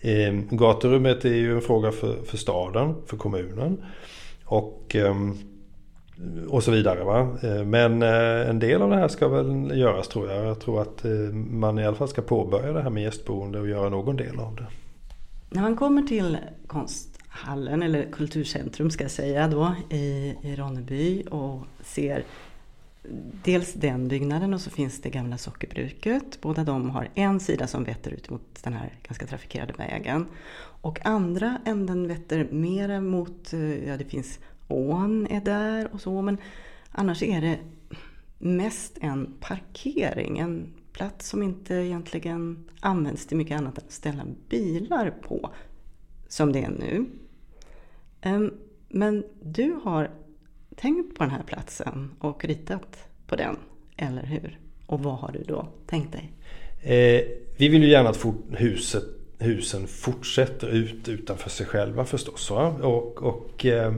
Eh, 0.00 0.32
gaturummet 0.50 1.24
är 1.24 1.34
ju 1.34 1.54
en 1.54 1.60
fråga 1.60 1.92
för, 1.92 2.22
för 2.24 2.36
staden, 2.36 2.94
för 3.06 3.16
kommunen 3.16 3.84
och, 4.44 4.96
eh, 4.96 5.14
och 6.48 6.62
så 6.62 6.70
vidare. 6.70 7.04
Va? 7.04 7.38
Ehm, 7.42 7.58
eh, 7.58 7.64
men 7.64 8.02
en 8.02 8.58
del 8.58 8.82
av 8.82 8.90
det 8.90 8.96
här 8.96 9.08
ska 9.08 9.28
väl 9.28 9.78
göras 9.78 10.08
tror 10.08 10.30
jag. 10.30 10.46
Jag 10.46 10.60
tror 10.60 10.82
att 10.82 11.04
eh, 11.04 11.10
man 11.34 11.78
i 11.78 11.86
alla 11.86 11.96
fall 11.96 12.08
ska 12.08 12.22
påbörja 12.22 12.72
det 12.72 12.82
här 12.82 12.90
med 12.90 13.02
gästboende 13.02 13.60
och 13.60 13.68
göra 13.68 13.88
någon 13.88 14.16
del 14.16 14.40
av 14.40 14.56
det. 14.56 14.66
När 15.50 15.62
man 15.62 15.76
kommer 15.76 16.02
till 16.02 16.36
konst 16.66 17.13
hallen, 17.34 17.82
eller 17.82 18.10
kulturcentrum 18.12 18.90
ska 18.90 19.04
jag 19.04 19.10
säga 19.10 19.48
då, 19.48 19.74
i, 19.90 20.34
i 20.42 20.56
Ronneby 20.56 21.22
och 21.30 21.66
ser 21.80 22.24
dels 23.44 23.72
den 23.72 24.08
byggnaden 24.08 24.54
och 24.54 24.60
så 24.60 24.70
finns 24.70 25.00
det 25.00 25.10
gamla 25.10 25.38
sockerbruket. 25.38 26.40
Båda 26.40 26.64
de 26.64 26.90
har 26.90 27.08
en 27.14 27.40
sida 27.40 27.66
som 27.66 27.84
vetter 27.84 28.10
ut 28.10 28.30
mot 28.30 28.62
den 28.62 28.72
här 28.72 28.92
ganska 29.02 29.26
trafikerade 29.26 29.72
vägen. 29.72 30.26
Och 30.56 31.06
andra 31.06 31.58
änden 31.64 32.08
vetter 32.08 32.48
mer 32.50 33.00
mot, 33.00 33.52
eh, 33.52 33.88
ja 33.88 33.96
det 33.96 34.04
finns 34.04 34.38
ån 34.68 35.26
är 35.30 35.40
där 35.40 35.94
och 35.94 36.00
så, 36.00 36.22
men 36.22 36.38
annars 36.90 37.22
är 37.22 37.40
det 37.40 37.58
mest 38.38 38.98
en 39.00 39.34
parkering, 39.40 40.38
en 40.38 40.74
plats 40.92 41.28
som 41.28 41.42
inte 41.42 41.74
egentligen 41.74 42.68
används 42.80 43.26
till 43.26 43.36
mycket 43.36 43.58
annat 43.58 43.78
än 43.78 43.84
att 43.86 43.92
ställa 43.92 44.24
bilar 44.48 45.10
på, 45.10 45.50
som 46.28 46.52
det 46.52 46.64
är 46.64 46.70
nu. 46.70 47.06
Ehm, 48.24 48.54
men 48.88 49.24
du 49.42 49.72
har 49.84 50.10
tänkt 50.76 51.18
på 51.18 51.24
den 51.24 51.30
här 51.30 51.42
platsen 51.42 52.10
och 52.18 52.44
ritat 52.44 53.08
på 53.26 53.36
den, 53.36 53.56
eller 53.96 54.22
hur? 54.22 54.58
Och 54.86 55.00
vad 55.00 55.18
har 55.18 55.32
du 55.32 55.42
då 55.42 55.68
tänkt 55.86 56.12
dig? 56.12 56.32
Eh, 56.82 57.24
vi 57.56 57.68
vill 57.68 57.82
ju 57.82 57.88
gärna 57.88 58.08
att 58.08 58.26
huset, 58.50 59.04
husen 59.44 59.86
fortsätter 59.86 60.68
ut 60.68 61.08
utanför 61.08 61.50
sig 61.50 61.66
själva 61.66 62.04
förstås. 62.04 62.50
Och, 62.50 63.22
och 63.22 63.66
eh, 63.66 63.92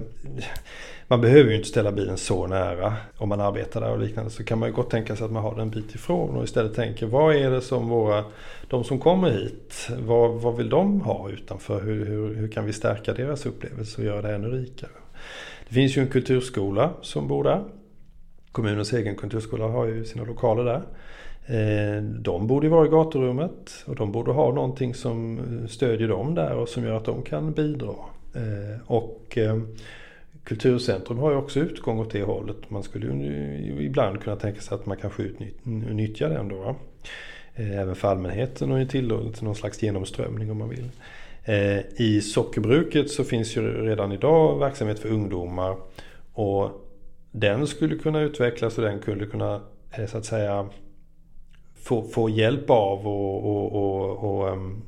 man 1.08 1.20
behöver 1.20 1.50
ju 1.50 1.56
inte 1.56 1.68
ställa 1.68 1.92
bilen 1.92 2.16
så 2.16 2.46
nära 2.46 2.94
om 3.16 3.28
man 3.28 3.40
arbetar 3.40 3.80
där 3.80 3.90
och 3.90 3.98
liknande. 3.98 4.30
Så 4.30 4.44
kan 4.44 4.58
man 4.58 4.68
ju 4.68 4.74
gott 4.74 4.90
tänka 4.90 5.16
sig 5.16 5.24
att 5.24 5.32
man 5.32 5.42
har 5.42 5.50
den 5.50 5.60
en 5.60 5.70
bit 5.70 5.94
ifrån 5.94 6.36
och 6.36 6.44
istället 6.44 6.74
tänker 6.74 7.06
vad 7.06 7.36
är 7.36 7.50
det 7.50 7.60
som 7.60 7.88
våra, 7.88 8.24
de 8.68 8.84
som 8.84 8.98
kommer 8.98 9.30
hit, 9.30 9.88
vad, 9.98 10.30
vad 10.30 10.56
vill 10.56 10.68
de 10.68 11.00
ha 11.00 11.30
utanför? 11.30 11.80
Hur, 11.80 12.06
hur, 12.06 12.34
hur 12.34 12.48
kan 12.48 12.66
vi 12.66 12.72
stärka 12.72 13.12
deras 13.12 13.46
upplevelse 13.46 14.00
och 14.00 14.06
göra 14.06 14.22
det 14.22 14.34
ännu 14.34 14.48
rikare? 14.48 14.90
Det 15.68 15.74
finns 15.74 15.96
ju 15.96 16.02
en 16.02 16.08
kulturskola 16.08 16.90
som 17.02 17.28
bor 17.28 17.44
där. 17.44 17.64
Kommunens 18.52 18.92
egen 18.92 19.16
kulturskola 19.16 19.66
har 19.66 19.86
ju 19.86 20.04
sina 20.04 20.24
lokaler 20.24 20.64
där. 20.64 20.82
Eh, 21.48 22.02
de 22.02 22.46
borde 22.46 22.68
vara 22.68 22.86
i 22.86 22.90
gaturummet 22.90 23.84
och 23.86 23.96
de 23.96 24.12
borde 24.12 24.32
ha 24.32 24.52
någonting 24.52 24.94
som 24.94 25.40
stödjer 25.68 26.08
dem 26.08 26.34
där 26.34 26.56
och 26.56 26.68
som 26.68 26.84
gör 26.84 26.96
att 26.96 27.04
de 27.04 27.22
kan 27.22 27.52
bidra. 27.52 27.94
Eh, 28.34 28.80
och 28.86 29.38
eh, 29.38 29.58
Kulturcentrum 30.44 31.18
har 31.18 31.30
ju 31.30 31.36
också 31.36 31.60
utgång 31.60 31.98
åt 31.98 32.10
det 32.10 32.22
hållet. 32.22 32.70
Man 32.70 32.82
skulle 32.82 33.06
ju 33.06 33.84
ibland 33.84 34.22
kunna 34.22 34.36
tänka 34.36 34.60
sig 34.60 34.74
att 34.74 34.86
man 34.86 34.96
kanske 34.96 35.22
utnyttjar 35.22 36.28
den 36.28 36.48
då. 36.48 36.76
Även 37.54 37.94
för 37.94 38.08
allmänheten 38.08 38.72
och 38.72 38.88
tillåter 38.88 39.44
någon 39.44 39.54
slags 39.54 39.82
genomströmning 39.82 40.50
om 40.50 40.58
man 40.58 40.68
vill. 40.68 40.90
I 41.96 42.20
sockerbruket 42.20 43.10
så 43.10 43.24
finns 43.24 43.56
ju 43.56 43.86
redan 43.86 44.12
idag 44.12 44.58
verksamhet 44.58 44.98
för 44.98 45.08
ungdomar. 45.08 45.76
Och 46.32 46.70
den 47.30 47.66
skulle 47.66 47.98
kunna 47.98 48.20
utvecklas 48.20 48.78
och 48.78 48.84
den 48.84 49.00
skulle 49.00 49.26
kunna 49.26 49.60
så 50.08 50.18
att 50.18 50.24
säga 50.24 50.68
få, 51.86 52.02
få 52.02 52.28
hjälp 52.28 52.70
av 52.70 53.06
och, 53.06 53.46
och, 53.46 53.72
och, 53.72 54.24
och 54.24 54.52
um, 54.52 54.82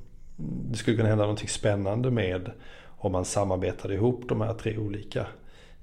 det 0.70 0.76
skulle 0.76 0.96
kunna 0.96 1.08
hända 1.08 1.24
någonting 1.24 1.48
spännande 1.48 2.10
med 2.10 2.50
om 2.86 3.12
man 3.12 3.24
samarbetade 3.24 3.94
ihop 3.94 4.24
de 4.28 4.40
här 4.40 4.54
tre 4.54 4.78
olika 4.78 5.26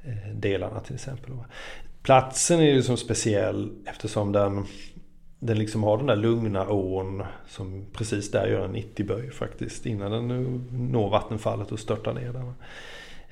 eh, 0.03 0.35
delarna 0.35 0.79
till 0.79 0.95
exempel. 0.95 1.31
Platsen 2.01 2.59
är 2.59 2.73
ju 2.73 2.83
som 2.83 2.97
speciell 2.97 3.71
eftersom 3.85 4.31
den, 4.31 4.65
den 5.39 5.57
liksom 5.57 5.83
har 5.83 5.97
den 5.97 6.05
där 6.05 6.15
lugna 6.15 6.69
ån 6.69 7.23
som 7.47 7.85
precis 7.93 8.31
där 8.31 8.47
gör 8.47 8.65
en 8.65 8.75
90-böj 8.75 9.31
faktiskt 9.31 9.85
innan 9.85 10.11
den 10.11 10.27
når 10.91 11.09
vattenfallet 11.09 11.71
och 11.71 11.79
störtar 11.79 12.13
ner 12.13 12.33
där. 12.33 12.53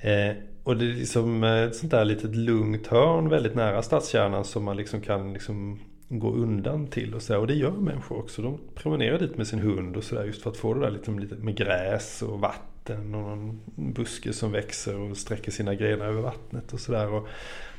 Eh, 0.10 0.36
och 0.64 0.78
det 0.78 0.86
är 0.86 0.94
liksom 0.94 1.44
ett 1.44 1.76
sånt 1.76 1.92
där 1.92 2.06
litet 2.06 2.36
lugnt 2.36 2.88
hörn 2.88 3.30
väldigt 3.30 3.56
nära 3.56 3.82
stadskärnan 3.82 4.46
som 4.46 4.64
man 4.64 4.78
liksom 4.78 5.02
kan 5.02 5.34
liksom 5.34 5.80
gå 6.20 6.32
undan 6.32 6.88
till 6.88 7.14
och 7.14 7.22
så. 7.22 7.40
Och 7.40 7.48
det 7.48 7.54
gör 7.54 7.72
människor 7.72 8.18
också. 8.18 8.42
De 8.42 8.58
promenerar 8.76 9.20
dit 9.20 9.38
med 9.38 9.48
sin 9.48 9.60
hund 9.60 9.98
och 9.98 10.04
sådär 10.04 10.24
just 10.24 10.42
för 10.42 10.50
att 10.50 10.58
få 10.58 10.74
det 10.74 10.80
där 10.80 10.92
liksom 10.92 11.20
lite 11.20 11.36
med 11.36 11.58
gräs 11.58 12.22
och 12.22 12.40
vatten 12.40 13.16
och 13.16 13.22
någon 13.22 13.60
buske 13.76 14.34
som 14.34 14.52
växer 14.52 14.96
och 14.96 15.18
sträcker 15.18 15.52
sina 15.52 15.76
grenar 15.76 16.06
över 16.06 16.22
vattnet 16.22 16.74
och 16.74 16.80
sådär. 16.80 17.14
Och, 17.14 17.28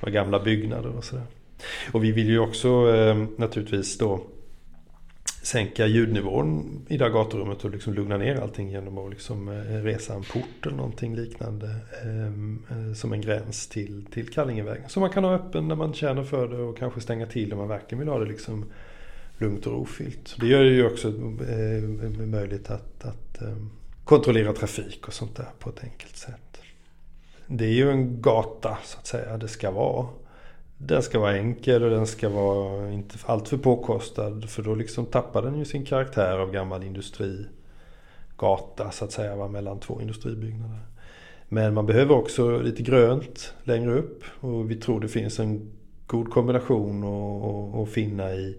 och 0.00 0.12
gamla 0.12 0.40
byggnader 0.40 0.96
och 0.96 1.04
sådär. 1.04 1.24
Och 1.92 2.04
vi 2.04 2.12
vill 2.12 2.28
ju 2.28 2.38
också 2.38 2.94
eh, 2.94 3.24
naturligtvis 3.36 3.98
då 3.98 4.20
sänka 5.46 5.86
ljudnivån 5.86 6.80
i 6.88 6.96
det 6.96 7.04
här 7.04 7.12
gaturummet 7.12 7.64
och 7.64 7.70
liksom 7.70 7.94
lugna 7.94 8.16
ner 8.16 8.40
allting 8.40 8.70
genom 8.70 8.98
att 8.98 9.10
liksom 9.10 9.48
eh, 9.48 9.82
resa 9.82 10.14
en 10.14 10.22
port 10.22 10.66
eller 10.66 10.76
någonting 10.76 11.16
liknande 11.16 11.76
ehm, 12.04 12.62
eh, 12.70 12.94
som 12.94 13.12
en 13.12 13.20
gräns 13.20 13.66
till, 13.66 14.06
till 14.12 14.28
Kallingevägen. 14.28 14.88
Så 14.88 15.00
man 15.00 15.10
kan 15.10 15.24
ha 15.24 15.34
öppen 15.34 15.68
när 15.68 15.74
man 15.74 15.94
känner 15.94 16.22
för 16.22 16.48
det 16.48 16.56
och 16.56 16.78
kanske 16.78 17.00
stänga 17.00 17.26
till 17.26 17.52
om 17.52 17.58
man 17.58 17.68
verkligen 17.68 17.98
vill 17.98 18.08
ha 18.08 18.18
det 18.18 18.26
liksom 18.26 18.64
lugnt 19.38 19.66
och 19.66 19.72
rofyllt. 19.72 20.36
Det 20.40 20.46
gör 20.46 20.64
det 20.64 20.70
ju 20.70 20.86
också 20.86 21.08
eh, 21.08 22.26
möjligt 22.26 22.70
att, 22.70 23.04
att 23.04 23.42
ehm, 23.42 23.70
kontrollera 24.04 24.52
trafik 24.52 25.08
och 25.08 25.14
sånt 25.14 25.36
där 25.36 25.48
på 25.58 25.70
ett 25.70 25.84
enkelt 25.84 26.16
sätt. 26.16 26.60
Det 27.46 27.64
är 27.64 27.74
ju 27.74 27.90
en 27.90 28.22
gata 28.22 28.78
så 28.84 28.98
att 28.98 29.06
säga 29.06 29.36
det 29.36 29.48
ska 29.48 29.70
vara 29.70 30.06
den 30.78 31.02
ska 31.02 31.18
vara 31.18 31.36
enkel 31.36 31.82
och 31.82 31.90
den 31.90 32.06
ska 32.06 32.28
vara 32.28 32.90
inte 32.90 33.18
alltför 33.26 33.56
påkostad. 33.56 34.48
För 34.48 34.62
då 34.62 34.74
liksom 34.74 35.06
tappar 35.06 35.42
den 35.42 35.58
ju 35.58 35.64
sin 35.64 35.84
karaktär 35.84 36.38
av 36.38 36.52
gammal 36.52 36.84
industrigata 36.84 38.90
så 38.90 39.04
att 39.04 39.12
säga 39.12 39.36
va, 39.36 39.48
mellan 39.48 39.80
två 39.80 40.00
industribyggnader. 40.00 40.80
Men 41.48 41.74
man 41.74 41.86
behöver 41.86 42.14
också 42.14 42.58
lite 42.58 42.82
grönt 42.82 43.54
längre 43.64 43.98
upp 43.98 44.24
och 44.40 44.70
vi 44.70 44.76
tror 44.76 45.00
det 45.00 45.08
finns 45.08 45.40
en 45.40 45.70
god 46.06 46.30
kombination 46.30 47.04
att 47.82 47.88
finna 47.88 48.34
i 48.34 48.58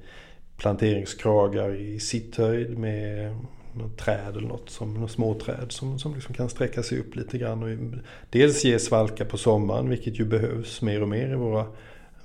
planteringskragar 0.57 1.75
i 1.75 1.99
sitthöjd 1.99 2.77
med 2.77 3.35
något 3.73 3.97
träd 3.97 4.37
eller 4.37 4.47
något, 4.47 4.69
som, 4.69 4.93
något 4.93 5.11
småträd 5.11 5.71
som, 5.71 5.99
som 5.99 6.13
liksom 6.13 6.35
kan 6.35 6.49
sträcka 6.49 6.83
sig 6.83 6.99
upp 6.99 7.15
lite 7.15 7.37
grann. 7.37 7.63
Och 7.63 7.99
dels 8.29 8.65
ge 8.65 8.79
svalka 8.79 9.25
på 9.25 9.37
sommaren, 9.37 9.89
vilket 9.89 10.19
ju 10.19 10.25
behövs 10.25 10.81
mer 10.81 11.01
och 11.01 11.09
mer 11.09 11.31
i 11.31 11.35
våra 11.35 11.65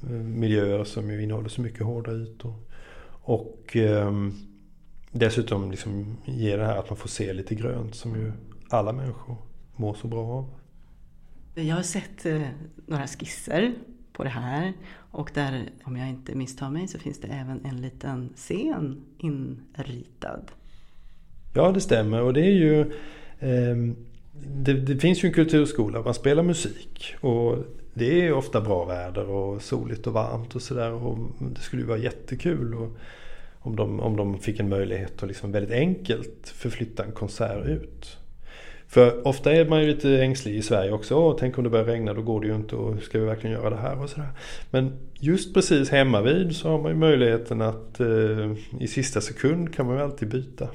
miljöer 0.09 0.85
som 0.85 1.11
ju 1.11 1.23
innehåller 1.23 1.49
så 1.49 1.61
mycket 1.61 1.87
hårda 1.87 2.13
ytor. 2.13 2.55
Och 3.23 3.77
eh, 3.77 4.13
dessutom 5.11 5.71
liksom 5.71 6.17
ger 6.25 6.59
det 6.59 6.67
här 6.67 6.77
att 6.77 6.91
man 6.91 6.97
får 6.97 7.09
se 7.09 7.33
lite 7.33 7.55
grönt 7.55 7.95
som 7.95 8.15
ju 8.15 8.33
alla 8.69 8.93
människor 8.93 9.37
mår 9.77 9.95
så 9.95 10.09
bra 10.09 10.27
av. 10.27 10.51
Jag 11.55 11.77
har 11.77 11.83
sett 11.83 12.27
eh, 12.27 12.43
några 12.87 13.07
skisser 13.07 13.75
på 14.13 14.25
det 14.25 14.31
här 14.31 14.73
och 14.97 15.31
där, 15.35 15.71
om 15.85 15.97
jag 15.97 16.09
inte 16.09 16.35
misstar 16.35 16.71
mig, 16.71 16.89
så 16.89 16.99
finns 16.99 17.21
det 17.21 17.29
även 17.29 17.65
en 17.65 17.81
liten 17.81 18.33
scen 18.37 19.05
inritad. 19.19 20.51
Ja, 21.55 21.73
det 21.73 21.81
stämmer 21.81 22.23
och 22.23 22.35
det 22.35 22.41
är 22.41 22.53
ju 22.53 22.81
eh, 23.39 23.77
det, 24.33 24.73
det, 24.73 24.99
finns 24.99 25.25
ju 25.25 25.27
en 25.27 25.35
kulturskola, 25.35 26.03
man 26.03 26.15
spelar 26.15 26.43
musik 26.43 27.15
och 27.21 27.59
det 27.95 28.27
är 28.27 28.33
ofta 28.33 28.61
bra 28.61 28.85
väder 28.85 29.31
och 29.31 29.63
soligt 29.63 30.07
och 30.07 30.13
varmt 30.13 30.55
och 30.55 30.63
sådär. 30.63 31.01
Det 31.39 31.61
skulle 31.61 31.83
ju 31.83 31.89
vara 31.89 31.99
jättekul 31.99 32.75
och, 32.75 32.97
om, 33.59 33.77
de, 33.77 34.01
om 34.01 34.17
de 34.17 34.39
fick 34.39 34.61
en 34.61 34.69
möjlighet 34.69 35.23
att 35.23 35.29
liksom 35.29 35.53
väldigt 35.53 35.73
enkelt 35.73 36.53
förflytta 36.55 37.05
en 37.05 37.13
konsert 37.13 37.67
ut. 37.67 38.17
För 38.89 39.27
ofta 39.27 39.53
är 39.53 39.69
man 39.69 39.81
ju 39.81 39.87
lite 39.87 40.23
ängslig 40.23 40.57
i 40.57 40.63
Sverige 40.63 40.93
också. 40.93 41.15
Åh, 41.15 41.37
tänk 41.39 41.59
om 41.59 41.65
det 41.65 41.71
börjar 41.71 41.85
regna, 41.85 42.15
då 42.15 42.23
går 42.23 42.41
det 42.41 42.47
ju 42.47 42.55
inte 42.55 42.77
och 42.77 43.03
ska 43.03 43.19
vi 43.19 43.25
verkligen 43.25 43.57
göra 43.57 43.71
det 43.71 43.77
här 43.77 44.03
och 44.03 44.11
sådär. 44.11 44.29
Men 44.71 44.93
just 45.15 45.55
precis 45.55 45.91
hemma 45.91 46.23
vid 46.23 46.57
så 46.57 46.69
har 46.69 46.79
man 46.79 46.91
ju 46.91 46.97
möjligheten 46.99 47.61
att 47.61 48.01
eh, 48.01 48.53
i 48.81 48.87
sista 48.89 49.21
sekund 49.21 49.75
kan 49.75 49.87
man 49.87 49.97
ju 49.97 50.03
alltid 50.03 50.29
byta 50.29 50.69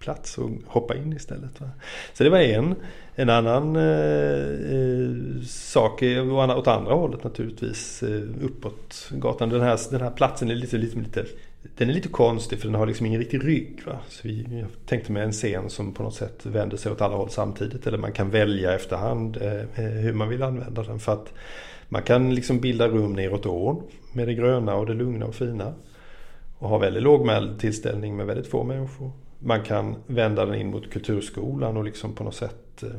plats 0.00 0.38
och 0.38 0.50
hoppa 0.66 0.96
in 0.96 1.12
istället. 1.12 1.60
Va? 1.60 1.70
Så 2.12 2.24
det 2.24 2.30
var 2.30 2.38
en. 2.38 2.74
En 3.14 3.30
annan 3.30 3.76
eh, 3.76 3.82
eh 3.82 5.42
sak 5.46 6.02
är 6.02 6.32
åt 6.32 6.66
andra 6.66 6.94
hållet 6.94 7.24
naturligtvis. 7.24 8.02
Eh, 8.02 8.22
uppåt 8.42 9.08
gatan. 9.10 9.48
Den 9.48 9.60
här, 9.60 9.78
den 9.90 10.00
här 10.00 10.10
platsen 10.10 10.50
är 10.50 10.54
lite, 10.54 10.78
lite, 10.78 10.98
lite 10.98 11.24
den 11.62 11.90
är 11.90 11.92
lite 11.92 12.08
konstig 12.08 12.58
för 12.58 12.66
den 12.66 12.74
har 12.74 12.86
liksom 12.86 13.06
ingen 13.06 13.20
riktig 13.20 13.44
rygg. 13.44 13.82
Va? 13.86 13.98
Så 14.08 14.28
vi, 14.28 14.46
jag 14.50 14.68
tänkte 14.86 15.12
mig 15.12 15.22
en 15.22 15.32
scen 15.32 15.70
som 15.70 15.94
på 15.94 16.02
något 16.02 16.14
sätt 16.14 16.46
vänder 16.46 16.76
sig 16.76 16.92
åt 16.92 17.00
alla 17.00 17.16
håll 17.16 17.30
samtidigt. 17.30 17.86
Eller 17.86 17.98
man 17.98 18.12
kan 18.12 18.30
välja 18.30 18.74
efterhand 18.74 19.36
eh, 19.36 19.52
eh 19.52 19.90
hur 19.90 20.12
man 20.12 20.28
vill 20.28 20.42
använda 20.42 20.82
den. 20.82 20.98
För 20.98 21.12
att 21.12 21.32
man 21.88 22.02
kan 22.02 22.34
liksom 22.34 22.60
bilda 22.60 22.88
rum 22.88 23.12
neråt 23.12 23.46
ån 23.46 23.82
med 24.12 24.28
det 24.28 24.34
gröna 24.34 24.74
och 24.74 24.86
det 24.86 24.94
lugna 24.94 25.26
och 25.26 25.34
fina. 25.34 25.74
Och 26.58 26.68
ha 26.68 26.78
väldigt 26.78 27.02
lågmäld 27.02 27.60
tillställning 27.60 28.16
med 28.16 28.26
väldigt 28.26 28.46
få 28.46 28.64
människor 28.64 29.12
man 29.40 29.62
kan 29.62 29.96
vända 30.06 30.46
den 30.46 30.54
in 30.54 30.70
mot 30.70 30.90
kulturskolan 30.90 31.76
och 31.76 31.84
liksom 31.84 32.14
på 32.14 32.24
något 32.24 32.34
sätt 32.34 32.82
eh, 32.82 32.90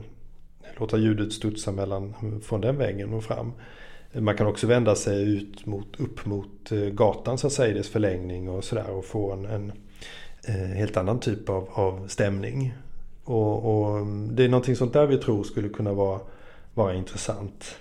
låta 0.78 0.98
ljudet 0.98 1.34
studsa 1.34 1.72
mellan, 1.72 2.14
från 2.44 2.62
den 2.62 2.78
väggen 2.78 3.14
och 3.14 3.24
fram. 3.24 3.52
Man 4.14 4.38
kan 4.38 4.48
också 4.48 4.68
vända 4.68 4.96
sig 4.96 5.24
ut 5.24 5.66
mot, 5.66 6.00
upp 6.00 6.26
mot 6.26 6.72
eh, 6.72 6.80
gatan 6.80 7.38
så 7.38 7.48
att 7.48 7.54
säga, 7.54 7.74
dess 7.74 7.90
förlängning 7.90 8.50
och 8.50 8.64
sådär 8.64 8.90
och 8.90 9.06
få 9.06 9.32
en, 9.32 9.46
en 9.46 9.72
eh, 10.48 10.56
helt 10.56 10.98
annan 10.98 11.20
typ 11.20 11.50
av, 11.50 11.70
av 11.72 12.08
stämning. 12.08 12.74
Och, 13.24 13.66
och, 13.66 13.98
mm, 13.98 14.36
det 14.36 14.44
är 14.44 14.50
någonting 14.50 14.76
sånt 14.76 14.94
där 14.94 15.06
vi 15.06 15.18
tror 15.18 15.44
skulle 15.44 15.70
kunna 15.70 15.94
vara, 15.94 16.20
vara 16.74 16.94
intressant. 16.94 17.76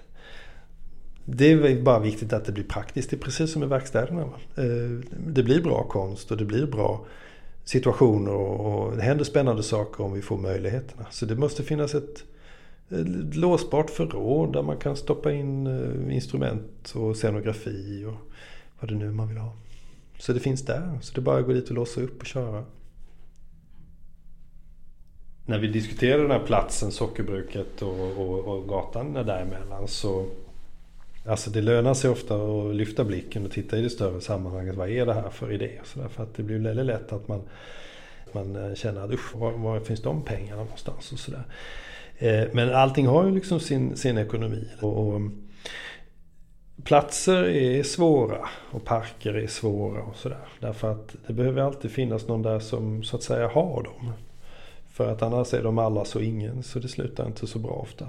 Det 1.24 1.52
är 1.52 1.82
bara 1.82 1.98
viktigt 1.98 2.32
att 2.32 2.44
det 2.44 2.52
blir 2.52 2.64
praktiskt. 2.64 3.10
Det 3.10 3.16
är 3.16 3.20
precis 3.20 3.52
som 3.52 3.62
i 3.62 3.66
verkstäderna. 3.66 4.28
Det 5.26 5.42
blir 5.42 5.62
bra 5.62 5.82
konst 5.82 6.30
och 6.30 6.36
det 6.36 6.44
blir 6.44 6.66
bra 6.66 7.06
situationer 7.64 8.32
och, 8.32 8.96
det 8.96 9.02
händer 9.02 9.24
spännande 9.24 9.62
saker 9.62 10.04
om 10.04 10.12
vi 10.12 10.22
får 10.22 10.38
möjligheterna. 10.38 11.06
Så 11.10 11.26
det 11.26 11.36
måste 11.36 11.62
finnas 11.62 11.94
ett, 11.94 12.24
ett 12.88 13.36
låsbart 13.36 13.90
förråd 13.90 14.52
där 14.52 14.62
man 14.62 14.76
kan 14.76 14.96
stoppa 14.96 15.32
in 15.32 15.66
eh, 15.66 16.14
instrument 16.14 16.92
och 16.94 17.16
scenografi 17.16 18.04
och 18.04 18.32
vad 18.80 18.90
det 18.90 18.94
nu 18.94 19.10
man 19.10 19.28
vill 19.28 19.38
ha. 19.38 19.52
Så 20.18 20.32
det 20.32 20.40
finns 20.40 20.64
där. 20.64 20.98
Så 21.00 21.14
det 21.14 21.20
är 21.20 21.22
bara 21.22 21.38
att 21.38 21.46
gå 21.46 21.52
dit 21.52 21.68
och 21.68 21.74
låsa 21.74 22.00
upp 22.00 22.20
och 22.20 22.26
köra. 22.26 22.64
När 25.46 25.58
vi 25.58 25.66
diskuterade 25.66 26.22
den 26.22 26.30
här 26.30 26.46
platsen, 26.46 26.90
sockerbruket 26.90 27.82
och, 27.82 28.10
och, 28.10 28.38
och 28.38 28.68
gatan 28.68 29.12
däremellan 29.12 29.88
så 29.88 30.26
Alltså 31.26 31.50
det 31.50 31.60
lönar 31.60 31.94
sig 31.94 32.10
ofta 32.10 32.34
att 32.34 32.74
lyfta 32.74 33.04
blicken 33.04 33.44
och 33.44 33.52
titta 33.52 33.78
i 33.78 33.82
det 33.82 33.90
större 33.90 34.20
sammanhanget. 34.20 34.74
Vad 34.74 34.90
är 34.90 35.06
det 35.06 35.14
här 35.14 35.30
för 35.30 35.52
idé? 35.52 35.70
Så 35.84 36.08
för 36.08 36.22
att 36.22 36.34
det 36.34 36.42
blir 36.42 36.58
väldigt 36.58 36.86
lätt 36.86 37.12
att 37.12 37.28
man, 37.28 37.42
man 38.32 38.56
eh, 38.56 38.74
känner 38.74 39.00
att 39.00 39.10
usch, 39.10 39.36
var, 39.36 39.52
var 39.52 39.80
finns 39.80 40.02
de 40.02 40.24
pengarna 40.24 40.62
någonstans? 40.62 41.12
Och 41.12 41.18
så 41.18 41.30
där. 41.30 41.44
Eh, 42.18 42.48
men 42.52 42.74
allting 42.74 43.06
har 43.06 43.26
ju 43.26 43.34
liksom 43.34 43.60
sin, 43.60 43.96
sin 43.96 44.18
ekonomi. 44.18 44.68
Och, 44.80 44.98
och, 44.98 45.20
platser 46.84 47.44
är 47.44 47.82
svåra 47.82 48.48
och 48.70 48.84
parker 48.84 49.34
är 49.34 49.46
svåra 49.46 50.02
och 50.02 50.16
sådär. 50.16 50.48
Därför 50.60 50.92
att 50.92 51.16
det 51.26 51.32
behöver 51.32 51.62
alltid 51.62 51.90
finnas 51.90 52.28
någon 52.28 52.42
där 52.42 52.58
som 52.58 53.02
så 53.02 53.16
att 53.16 53.22
säga 53.22 53.48
har 53.48 53.82
dem. 53.82 54.12
För 54.92 55.12
att 55.12 55.22
annars 55.22 55.54
är 55.54 55.62
de 55.62 55.78
alla 55.78 56.04
så 56.04 56.20
ingen 56.20 56.62
så 56.62 56.78
det 56.78 56.88
slutar 56.88 57.26
inte 57.26 57.46
så 57.46 57.58
bra 57.58 57.72
ofta. 57.72 58.08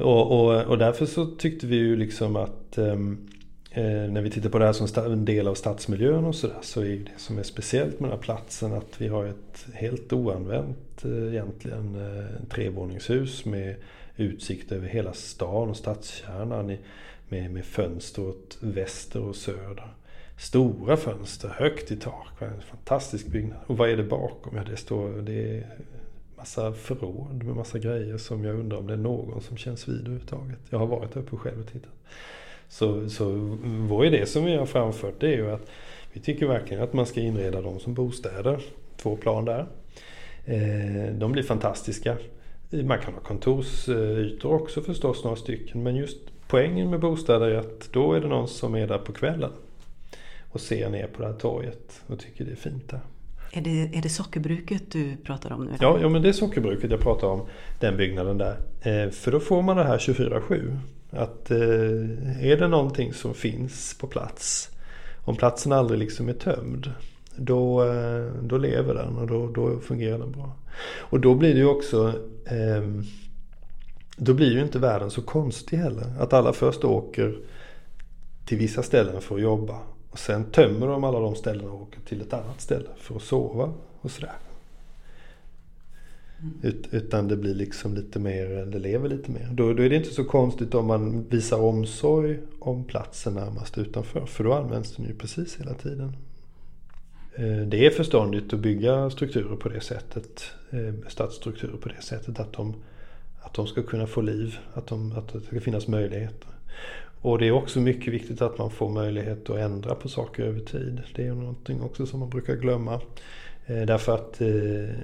Och, 0.00 0.40
och, 0.40 0.62
och 0.62 0.78
därför 0.78 1.06
så 1.06 1.26
tyckte 1.26 1.66
vi 1.66 1.76
ju 1.76 1.96
liksom 1.96 2.36
att 2.36 2.78
ehm, 2.78 3.28
eh, 3.70 3.82
när 3.84 4.22
vi 4.22 4.30
tittar 4.30 4.50
på 4.50 4.58
det 4.58 4.64
här 4.64 4.72
som 4.72 5.12
en 5.12 5.24
del 5.24 5.48
av 5.48 5.54
stadsmiljön 5.54 6.24
och 6.24 6.34
sådär 6.34 6.58
så 6.62 6.80
är 6.80 6.96
det 6.96 7.10
som 7.16 7.38
är 7.38 7.42
speciellt 7.42 8.00
med 8.00 8.10
den 8.10 8.18
här 8.18 8.22
platsen 8.22 8.72
att 8.72 9.00
vi 9.00 9.08
har 9.08 9.24
ett 9.24 9.66
helt 9.74 10.12
oanvänt 10.12 11.04
eh, 11.04 11.28
egentligen 11.28 11.94
eh, 11.94 12.48
trevåningshus 12.48 13.44
med 13.44 13.74
utsikt 14.16 14.72
över 14.72 14.88
hela 14.88 15.12
stan 15.12 15.70
och 15.70 15.76
stadskärnan 15.76 16.76
med, 17.28 17.50
med 17.50 17.64
fönster 17.64 18.28
åt 18.28 18.58
väster 18.60 19.20
och 19.20 19.36
söder. 19.36 19.94
Stora 20.38 20.96
fönster, 20.96 21.48
högt 21.48 21.90
i 21.90 21.96
tak. 21.96 22.26
En 22.38 22.60
fantastisk 22.60 23.26
byggnad. 23.26 23.58
Och 23.66 23.76
vad 23.76 23.90
är 23.90 23.96
det 23.96 24.02
bakom? 24.02 24.56
Ja, 24.56 24.62
det 24.70 24.76
står... 24.76 25.22
Det 25.22 25.58
är 25.58 25.66
massa 26.40 26.72
förråd 26.72 27.42
med 27.44 27.56
massa 27.56 27.78
grejer 27.78 28.16
som 28.18 28.44
jag 28.44 28.58
undrar 28.58 28.78
om 28.78 28.86
det 28.86 28.92
är 28.92 28.96
någon 28.96 29.40
som 29.40 29.56
känns 29.56 29.88
vid 29.88 30.00
överhuvudtaget. 30.00 30.58
Jag 30.70 30.78
har 30.78 30.86
varit 30.86 31.16
uppe 31.16 31.36
själv 31.36 31.60
och 31.60 31.66
tittat. 31.66 31.90
Så, 32.68 33.10
så 33.10 33.58
vår 33.88 34.06
idé 34.06 34.26
som 34.26 34.44
vi 34.44 34.56
har 34.56 34.66
framfört 34.66 35.20
det 35.20 35.26
är 35.26 35.36
ju 35.36 35.50
att 35.50 35.70
vi 36.12 36.20
tycker 36.20 36.46
verkligen 36.46 36.82
att 36.82 36.92
man 36.92 37.06
ska 37.06 37.20
inreda 37.20 37.60
dem 37.60 37.80
som 37.80 37.94
bostäder. 37.94 38.60
Två 38.96 39.16
plan 39.16 39.44
där. 39.44 39.66
Eh, 40.44 41.14
de 41.14 41.32
blir 41.32 41.42
fantastiska. 41.42 42.16
Man 42.70 42.98
kan 42.98 43.14
ha 43.14 43.20
kontorsytor 43.20 44.52
också 44.52 44.82
förstås, 44.82 45.24
några 45.24 45.36
stycken. 45.36 45.82
Men 45.82 45.96
just 45.96 46.18
poängen 46.48 46.90
med 46.90 47.00
bostäder 47.00 47.46
är 47.46 47.58
att 47.58 47.92
då 47.92 48.12
är 48.12 48.20
det 48.20 48.28
någon 48.28 48.48
som 48.48 48.74
är 48.74 48.86
där 48.86 48.98
på 48.98 49.12
kvällen 49.12 49.52
och 50.50 50.60
ser 50.60 50.90
ner 50.90 51.06
på 51.06 51.22
det 51.22 51.28
här 51.28 51.34
torget 51.34 52.02
och 52.06 52.18
tycker 52.18 52.44
det 52.44 52.52
är 52.52 52.56
fint 52.56 52.88
där. 52.88 53.00
Är 53.52 53.60
det, 53.60 53.96
är 53.96 54.02
det 54.02 54.08
sockerbruket 54.08 54.82
du 54.92 55.16
pratar 55.16 55.52
om 55.52 55.64
nu? 55.64 55.76
Ja, 55.80 55.98
ja, 56.00 56.08
men 56.08 56.22
det 56.22 56.28
är 56.28 56.32
sockerbruket 56.32 56.90
jag 56.90 57.00
pratar 57.00 57.28
om. 57.28 57.46
Den 57.80 57.96
byggnaden 57.96 58.38
där. 58.38 58.56
Eh, 58.80 59.10
för 59.10 59.32
då 59.32 59.40
får 59.40 59.62
man 59.62 59.76
det 59.76 59.84
här 59.84 59.98
24-7. 59.98 60.76
Att 61.10 61.50
eh, 61.50 61.58
är 62.50 62.56
det 62.56 62.68
någonting 62.68 63.12
som 63.12 63.34
finns 63.34 63.96
på 64.00 64.06
plats. 64.06 64.70
Om 65.24 65.36
platsen 65.36 65.72
aldrig 65.72 66.00
liksom 66.00 66.28
är 66.28 66.32
tömd. 66.32 66.92
Då, 67.36 67.84
eh, 67.84 68.32
då 68.42 68.58
lever 68.58 68.94
den 68.94 69.16
och 69.16 69.26
då, 69.26 69.46
då 69.46 69.80
fungerar 69.80 70.18
den 70.18 70.32
bra. 70.32 70.56
Och 70.98 71.20
då 71.20 71.34
blir 71.34 71.54
det 71.54 71.60
ju 71.60 71.66
också 71.66 72.08
eh, 72.46 73.02
Då 74.16 74.34
blir 74.34 74.52
ju 74.52 74.62
inte 74.62 74.78
världen 74.78 75.10
så 75.10 75.22
konstig 75.22 75.76
heller. 75.76 76.06
Att 76.18 76.32
alla 76.32 76.52
först 76.52 76.84
åker 76.84 77.36
till 78.44 78.58
vissa 78.58 78.82
ställen 78.82 79.20
för 79.20 79.34
att 79.34 79.42
jobba. 79.42 79.76
Och 80.10 80.18
sen 80.18 80.44
tömmer 80.44 80.86
de 80.86 81.04
alla 81.04 81.20
de 81.20 81.34
ställena 81.34 81.70
och 81.70 81.82
åker 81.82 82.00
till 82.00 82.20
ett 82.20 82.32
annat 82.32 82.60
ställe 82.60 82.88
för 82.96 83.16
att 83.16 83.22
sova 83.22 83.72
och 84.00 84.10
sådär. 84.10 84.34
Mm. 86.40 86.54
Ut, 86.62 86.88
utan 86.90 87.28
det 87.28 87.36
blir 87.36 87.54
liksom 87.54 87.94
lite 87.94 88.18
mer, 88.18 88.66
det 88.66 88.78
lever 88.78 89.08
lite 89.08 89.30
mer. 89.30 89.48
Då, 89.52 89.72
då, 89.72 89.82
är 89.82 89.90
det 89.90 89.96
inte 89.96 90.14
så 90.14 90.24
konstigt 90.24 90.74
om 90.74 90.86
man 90.86 91.24
visar 91.28 91.60
omsorg 91.60 92.38
om 92.58 92.84
platsen 92.84 93.34
närmast 93.34 93.78
utanför. 93.78 94.26
För 94.26 94.44
då 94.44 94.52
används 94.52 94.96
den 94.96 95.06
ju 95.06 95.14
precis 95.14 95.60
hela 95.60 95.74
tiden. 95.74 96.16
Eh, 97.34 97.66
det 97.66 97.86
är 97.86 97.90
förståndigt 97.90 98.52
att 98.52 98.60
bygga 98.60 99.10
strukturer 99.10 99.56
på 99.56 99.68
det 99.68 99.80
sättet. 99.80 100.44
Eh, 100.70 101.08
stadsstrukturer 101.08 101.76
på 101.76 101.88
det 101.88 102.02
sättet 102.02 102.40
att 102.40 102.52
de, 102.52 102.74
att 103.40 103.54
de 103.54 103.66
ska 103.66 103.82
kunna 103.82 104.06
få 104.06 104.20
liv. 104.20 104.58
Att, 104.74 104.86
de, 104.86 105.12
att 105.12 105.32
det 105.32 105.40
ska 105.40 105.60
finnas 105.60 105.88
möjligheter. 105.88 106.48
Och 107.22 107.38
det 107.38 107.46
är 107.46 107.52
också 107.52 107.80
mycket 107.80 108.14
viktigt 108.14 108.42
att 108.42 108.58
man 108.58 108.70
får 108.70 108.88
möjlighet 108.88 109.50
att 109.50 109.56
ändra 109.56 109.94
på 109.94 110.08
saker 110.08 110.42
över 110.42 110.60
tid. 110.60 111.02
Det 111.14 111.26
är 111.26 111.34
någonting 111.34 111.82
också 111.82 112.06
som 112.06 112.20
man 112.20 112.30
brukar 112.30 112.56
glömma. 112.56 113.00
Eh, 113.66 113.82
därför 113.86 114.14
att 114.14 114.40
eh, 114.40 114.48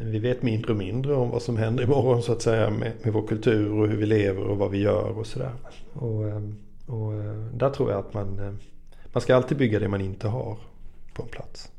vi 0.02 0.18
vet 0.18 0.42
mindre 0.42 0.72
och 0.72 0.78
mindre 0.78 1.14
om 1.14 1.30
vad 1.30 1.42
som 1.42 1.56
händer 1.56 1.84
imorgon 1.84 2.22
så 2.22 2.32
att 2.32 2.42
säga 2.42 2.70
med, 2.70 2.92
med 3.02 3.12
vår 3.12 3.26
kultur 3.26 3.72
och 3.72 3.88
hur 3.88 3.96
vi 3.96 4.06
lever 4.06 4.42
och 4.42 4.58
vad 4.58 4.70
vi 4.70 4.78
gör 4.78 5.18
och 5.18 5.26
sådär. 5.26 5.52
Och, 5.92 6.28
eh, 6.28 6.42
och 6.86 7.12
där 7.52 7.70
tror 7.70 7.90
jag 7.90 7.98
att 7.98 8.14
man, 8.14 8.58
man 9.12 9.20
ska 9.20 9.36
alltid 9.36 9.58
bygga 9.58 9.78
det 9.78 9.88
man 9.88 10.00
inte 10.00 10.28
har 10.28 10.58
på 11.14 11.22
en 11.22 11.28
plats. 11.28 11.70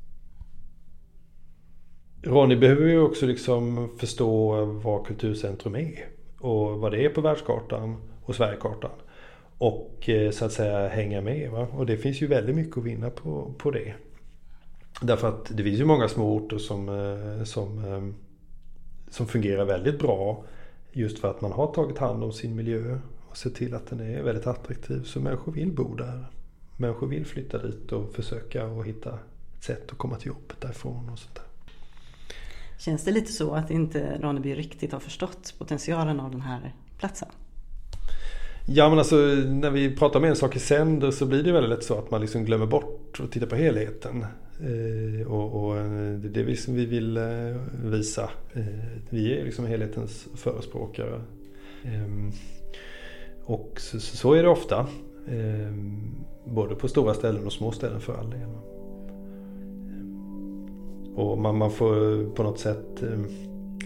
Ronny 2.22 2.56
behöver 2.56 2.88
ju 2.88 3.02
också 3.02 3.26
liksom 3.26 3.90
förstå 4.00 4.66
vad 4.66 5.06
Kulturcentrum 5.06 5.76
är. 5.76 6.06
Och 6.40 6.80
vad 6.80 6.92
det 6.92 7.06
är 7.06 7.10
på 7.10 7.22
världskartan 7.22 7.96
och 8.26 8.36
Sverigekartan. 8.36 8.92
Och 9.58 10.10
eh, 10.10 10.32
så 10.32 10.46
att 10.46 10.52
säga 10.52 10.88
hänga 10.88 11.22
med. 11.22 11.52
Va? 11.52 11.68
Och 11.74 11.86
det 11.86 11.98
finns 11.98 12.22
ju 12.22 12.28
väldigt 12.28 12.56
mycket 12.56 12.78
att 12.78 12.84
vinna 12.84 13.10
på, 13.10 13.54
på 13.58 13.72
det. 13.72 13.94
Därför 15.02 15.30
att 15.30 15.58
det 15.58 15.64
finns 15.64 15.80
ju 15.80 15.86
många 15.86 16.08
små 16.08 16.36
orter 16.36 16.58
som, 16.58 16.90
eh, 16.90 17.44
som, 17.44 17.86
eh, 17.86 18.02
som 19.10 19.28
fungerar 19.28 19.66
väldigt 19.66 20.00
bra. 20.00 20.44
Just 20.92 21.20
för 21.20 21.30
att 21.30 21.42
man 21.42 21.52
har 21.52 21.74
tagit 21.74 21.98
hand 21.98 22.24
om 22.24 22.32
sin 22.32 22.56
miljö 22.56 23.00
och 23.30 23.38
sett 23.38 23.56
till 23.56 23.74
att 23.74 23.88
den 23.88 24.00
är 24.00 24.24
väldigt 24.24 24.48
attraktiv. 24.48 25.04
Så 25.04 25.20
människor 25.20 25.52
vill 25.52 25.72
bo 25.72 25.96
där. 25.96 26.26
Människor 26.78 27.08
vill 27.08 27.26
flytta 27.26 27.58
dit 27.58 27.92
och 27.92 28.14
försöka 28.14 28.66
och 28.66 28.86
hitta 28.86 29.20
ett 29.58 29.64
sätt 29.64 29.92
att 29.92 29.98
komma 29.98 30.16
till 30.16 30.28
jobbet 30.28 30.62
därifrån 30.62 31.10
och 31.10 31.20
sånt 31.20 31.36
där. 31.36 31.44
Känns 32.78 33.04
det 33.04 33.12
lite 33.12 33.32
så 33.32 33.52
att 33.52 33.72
inte 33.72 34.18
Ronneby 34.22 34.56
riktigt 34.56 34.92
har 34.92 35.00
förstått 35.00 35.56
potentialen 35.58 36.20
av 36.20 36.32
den 36.32 36.42
här 36.42 36.76
platsen? 36.98 37.30
Ja 38.70 38.90
men 38.90 38.98
alltså 39.00 39.16
när 39.46 39.72
vi 39.72 39.96
pratar 39.96 40.20
om 40.20 40.26
en 40.26 40.36
sak 40.36 40.56
i 40.56 40.60
sänder 40.60 41.12
så 41.12 41.26
blir 41.26 41.44
det 41.44 41.52
väldigt 41.52 41.70
lätt 41.70 41.84
så 41.84 41.98
att 42.00 42.12
man 42.12 42.22
liksom 42.22 42.46
glömmer 42.46 42.66
bort 42.66 43.20
att 43.24 43.32
titta 43.32 43.46
på 43.46 43.56
helheten. 43.56 44.26
Eh, 44.62 45.28
och, 45.32 45.64
och, 45.64 45.78
eh, 45.78 46.12
det 46.14 46.40
är 46.40 46.46
det 46.46 46.56
som 46.56 46.76
vi 46.76 46.86
vill 46.86 47.18
eh, 47.18 47.24
visa. 47.84 48.30
Eh, 48.54 48.66
vi 49.10 49.40
är 49.40 49.46
liksom 49.46 49.66
helhetens 49.66 50.28
förespråkare. 50.36 51.22
Eh, 51.84 52.34
och 53.44 53.74
så, 53.78 54.00
så, 54.00 54.34
är 54.34 54.44
det 54.44 54.50
ofta. 54.50 54.80
Eh, 55.28 55.74
både 56.46 56.76
på 56.76 56.88
stora 56.88 57.14
ställen 57.14 57.46
och 57.46 57.54
små 57.54 57.72
ställen 57.72 58.02
för 58.02 58.18
all 58.18 58.30
del. 58.30 58.42
Eh, 58.42 58.50
och 61.16 61.38
man, 61.38 61.58
man 61.58 61.72
får 61.72 62.26
på 62.36 62.44
något 62.44 62.60
sätt 62.60 63.04
eh, 63.04 63.20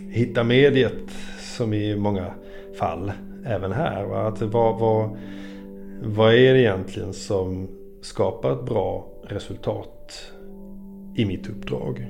hitta 0.10 0.44
mediet 0.44 1.12
som 1.58 1.74
i 1.74 1.96
många 1.96 2.34
fall 2.80 3.12
även 3.46 3.72
här. 3.72 4.06
Va? 4.06 4.28
Att 4.28 4.42
vad, 4.42 4.80
vad, 4.80 5.10
vad 6.04 6.34
är 6.34 6.54
det 6.54 6.60
egentligen 6.60 7.14
som 7.14 7.68
skapar 8.02 8.54
ett 8.54 8.66
bra 8.66 9.08
resultat 9.24 10.32
i 11.16 11.26
mitt 11.26 11.50
uppdrag? 11.50 12.08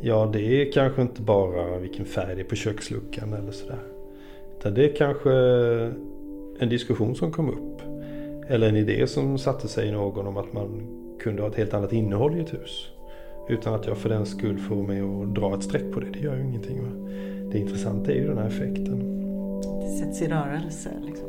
Ja, 0.00 0.30
det 0.32 0.40
är 0.40 0.72
kanske 0.72 1.02
inte 1.02 1.22
bara 1.22 1.78
vilken 1.78 2.04
färg 2.04 2.34
det 2.34 2.42
är 2.42 2.44
på 2.44 2.54
köksluckan 2.54 3.32
eller 3.32 3.52
sådär. 3.52 3.82
Utan 4.58 4.74
det 4.74 4.84
är 4.84 4.96
kanske 4.96 5.32
en 6.58 6.68
diskussion 6.68 7.14
som 7.14 7.32
kom 7.32 7.50
upp. 7.50 7.82
Eller 8.48 8.68
en 8.68 8.76
idé 8.76 9.06
som 9.06 9.38
satte 9.38 9.68
sig 9.68 9.88
i 9.88 9.92
någon 9.92 10.26
om 10.26 10.36
att 10.36 10.52
man 10.52 10.86
kunde 11.20 11.42
ha 11.42 11.48
ett 11.48 11.56
helt 11.56 11.74
annat 11.74 11.92
innehåll 11.92 12.36
i 12.36 12.40
ett 12.40 12.54
hus. 12.54 12.88
Utan 13.48 13.74
att 13.74 13.86
jag 13.86 13.98
för 13.98 14.08
den 14.08 14.26
skull 14.26 14.58
får 14.58 14.82
mig 14.82 15.00
att 15.00 15.34
dra 15.34 15.54
ett 15.54 15.62
streck 15.62 15.92
på 15.92 16.00
det. 16.00 16.10
Det 16.12 16.18
gör 16.18 16.36
ju 16.36 16.42
ingenting. 16.42 16.82
Va? 16.82 17.10
Det 17.52 17.58
intressanta 17.58 18.12
är 18.12 18.16
ju 18.16 18.26
den 18.26 18.38
här 18.38 18.46
effekten. 18.46 19.17
Sätts 19.88 20.22
i 20.22 20.28
rörelse 20.28 20.90
liksom? 21.06 21.28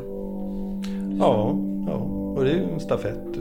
Ja, 1.20 1.56
ja. 1.88 1.94
och 2.36 2.44
det 2.44 2.52
är 2.52 2.56
ju 2.56 2.74
en 2.74 2.80
stafett. 2.80 3.38